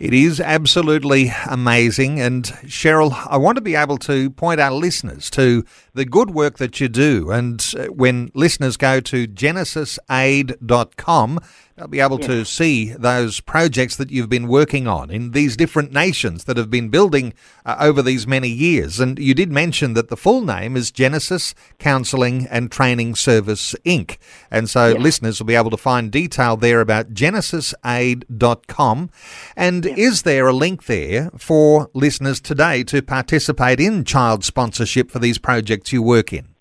It 0.00 0.12
is 0.12 0.40
absolutely 0.40 1.32
amazing. 1.48 2.20
And 2.20 2.44
Cheryl, 2.66 3.14
I 3.28 3.36
want 3.36 3.54
to 3.56 3.62
be 3.62 3.76
able 3.76 3.98
to 3.98 4.30
point 4.30 4.60
our 4.60 4.72
listeners 4.72 5.30
to 5.30 5.64
the 5.94 6.04
good 6.04 6.30
work 6.30 6.58
that 6.58 6.80
you 6.80 6.88
do. 6.88 7.30
And 7.30 7.64
uh, 7.78 7.84
when 7.86 8.32
listeners 8.34 8.76
go 8.76 8.98
to 9.00 9.28
genesisaid.com, 9.28 11.38
they'll 11.76 11.88
be 11.88 12.00
able 12.00 12.18
to 12.18 12.44
see 12.44 12.92
those 12.92 13.40
projects 13.40 13.96
that 13.96 14.10
you've 14.10 14.28
been 14.28 14.46
working 14.46 14.86
on 14.86 15.10
in 15.10 15.32
these 15.32 15.56
different 15.56 15.92
nations 15.92 16.44
that 16.44 16.56
have 16.56 16.70
been 16.70 16.88
building 16.88 17.34
uh, 17.66 17.76
over 17.80 18.00
these 18.00 18.26
many 18.26 18.48
years. 18.48 19.00
And 19.00 19.18
you 19.18 19.34
did 19.34 19.50
mention 19.50 19.94
that 19.94 20.08
the 20.08 20.16
full 20.16 20.42
name 20.42 20.76
is 20.76 20.92
Genesis 20.92 21.54
Counselling 21.78 22.46
and 22.48 22.70
Training 22.70 23.16
Service 23.16 23.74
Inc. 23.84 24.18
And 24.50 24.70
so 24.70 24.92
listeners 24.92 25.40
will 25.40 25.46
be 25.46 25.56
able 25.56 25.70
to 25.70 25.76
find 25.76 26.12
detail 26.12 26.56
there 26.56 26.80
about 26.80 27.12
genesisaid.com. 27.12 29.10
And 29.56 29.86
is 29.86 30.22
there 30.22 30.46
a 30.46 30.52
link 30.52 30.86
there 30.86 31.30
for 31.36 31.90
listeners 31.92 32.40
today 32.40 32.84
to 32.84 33.02
participate 33.02 33.80
in 33.80 34.04
child 34.04 34.44
sponsorship 34.44 35.10
for 35.10 35.18
these 35.18 35.38
projects 35.38 35.92
you 35.92 36.02
work 36.02 36.32
in? 36.32 36.54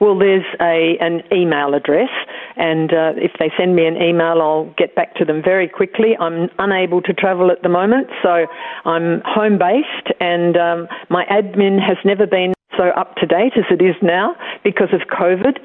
Well, 0.00 0.16
there's 0.16 0.44
a 0.60 0.96
an 1.00 1.22
email 1.32 1.74
address, 1.74 2.10
and 2.58 2.92
uh, 2.92 3.12
if 3.16 3.32
they 3.38 3.50
send 3.56 3.76
me 3.76 3.86
an 3.86 3.96
email, 3.96 4.42
I'll 4.42 4.74
get 4.76 4.94
back 4.94 5.14
to 5.16 5.24
them 5.24 5.42
very 5.42 5.68
quickly. 5.68 6.16
I'm 6.18 6.50
unable 6.58 7.00
to 7.02 7.12
travel 7.12 7.50
at 7.50 7.62
the 7.62 7.68
moment, 7.68 8.08
so 8.22 8.46
I'm 8.84 9.22
home 9.24 9.58
based, 9.58 10.12
and 10.20 10.56
um, 10.56 10.88
my 11.08 11.24
admin 11.30 11.78
has 11.80 11.96
never 12.04 12.26
been 12.26 12.52
so 12.76 12.90
up 12.90 13.16
to 13.16 13.26
date 13.26 13.52
as 13.56 13.64
it 13.70 13.82
is 13.82 13.96
now 14.02 14.36
because 14.62 14.88
of 14.92 15.00
COVID. 15.08 15.58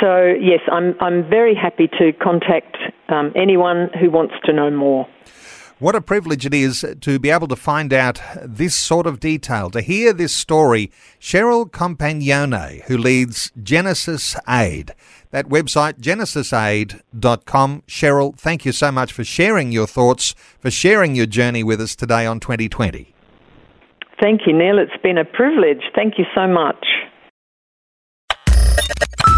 So 0.00 0.34
yes, 0.40 0.60
I'm 0.70 0.94
I'm 1.00 1.28
very 1.28 1.54
happy 1.54 1.88
to 1.98 2.12
contact 2.12 2.76
um, 3.08 3.32
anyone 3.36 3.90
who 4.00 4.10
wants 4.10 4.34
to 4.44 4.52
know 4.52 4.70
more. 4.70 5.06
What 5.78 5.94
a 5.94 6.00
privilege 6.00 6.46
it 6.46 6.54
is 6.54 6.86
to 7.02 7.18
be 7.18 7.28
able 7.28 7.48
to 7.48 7.56
find 7.56 7.92
out 7.92 8.18
this 8.42 8.74
sort 8.74 9.06
of 9.06 9.20
detail, 9.20 9.68
to 9.72 9.82
hear 9.82 10.14
this 10.14 10.34
story. 10.34 10.90
Cheryl 11.20 11.70
Compagnone, 11.70 12.82
who 12.84 12.96
leads 12.96 13.52
Genesis 13.62 14.36
Aid. 14.48 14.94
That 15.36 15.50
website, 15.50 16.00
genesisaid.com. 16.00 17.82
Cheryl, 17.86 18.34
thank 18.38 18.64
you 18.64 18.72
so 18.72 18.90
much 18.90 19.12
for 19.12 19.22
sharing 19.22 19.70
your 19.70 19.86
thoughts, 19.86 20.34
for 20.58 20.70
sharing 20.70 21.14
your 21.14 21.26
journey 21.26 21.62
with 21.62 21.78
us 21.78 21.94
today 21.94 22.24
on 22.24 22.40
2020. 22.40 23.14
Thank 24.18 24.46
you, 24.46 24.54
Neil. 24.54 24.78
It's 24.78 24.96
been 25.02 25.18
a 25.18 25.26
privilege. 25.26 25.82
Thank 25.94 26.14
you 26.16 26.24
so 26.34 26.46
much. 26.46 26.82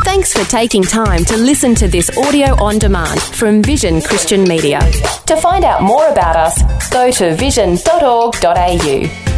Thanks 0.04 0.32
for 0.32 0.48
taking 0.48 0.84
time 0.84 1.24
to 1.24 1.36
listen 1.36 1.74
to 1.74 1.88
this 1.88 2.16
audio 2.16 2.54
on 2.62 2.78
demand 2.78 3.20
from 3.20 3.60
Vision 3.60 4.00
Christian 4.00 4.44
Media. 4.44 4.78
To 5.26 5.36
find 5.38 5.64
out 5.64 5.82
more 5.82 6.06
about 6.06 6.36
us, 6.36 6.90
go 6.90 7.10
to 7.10 7.34
vision.org.au. 7.34 9.37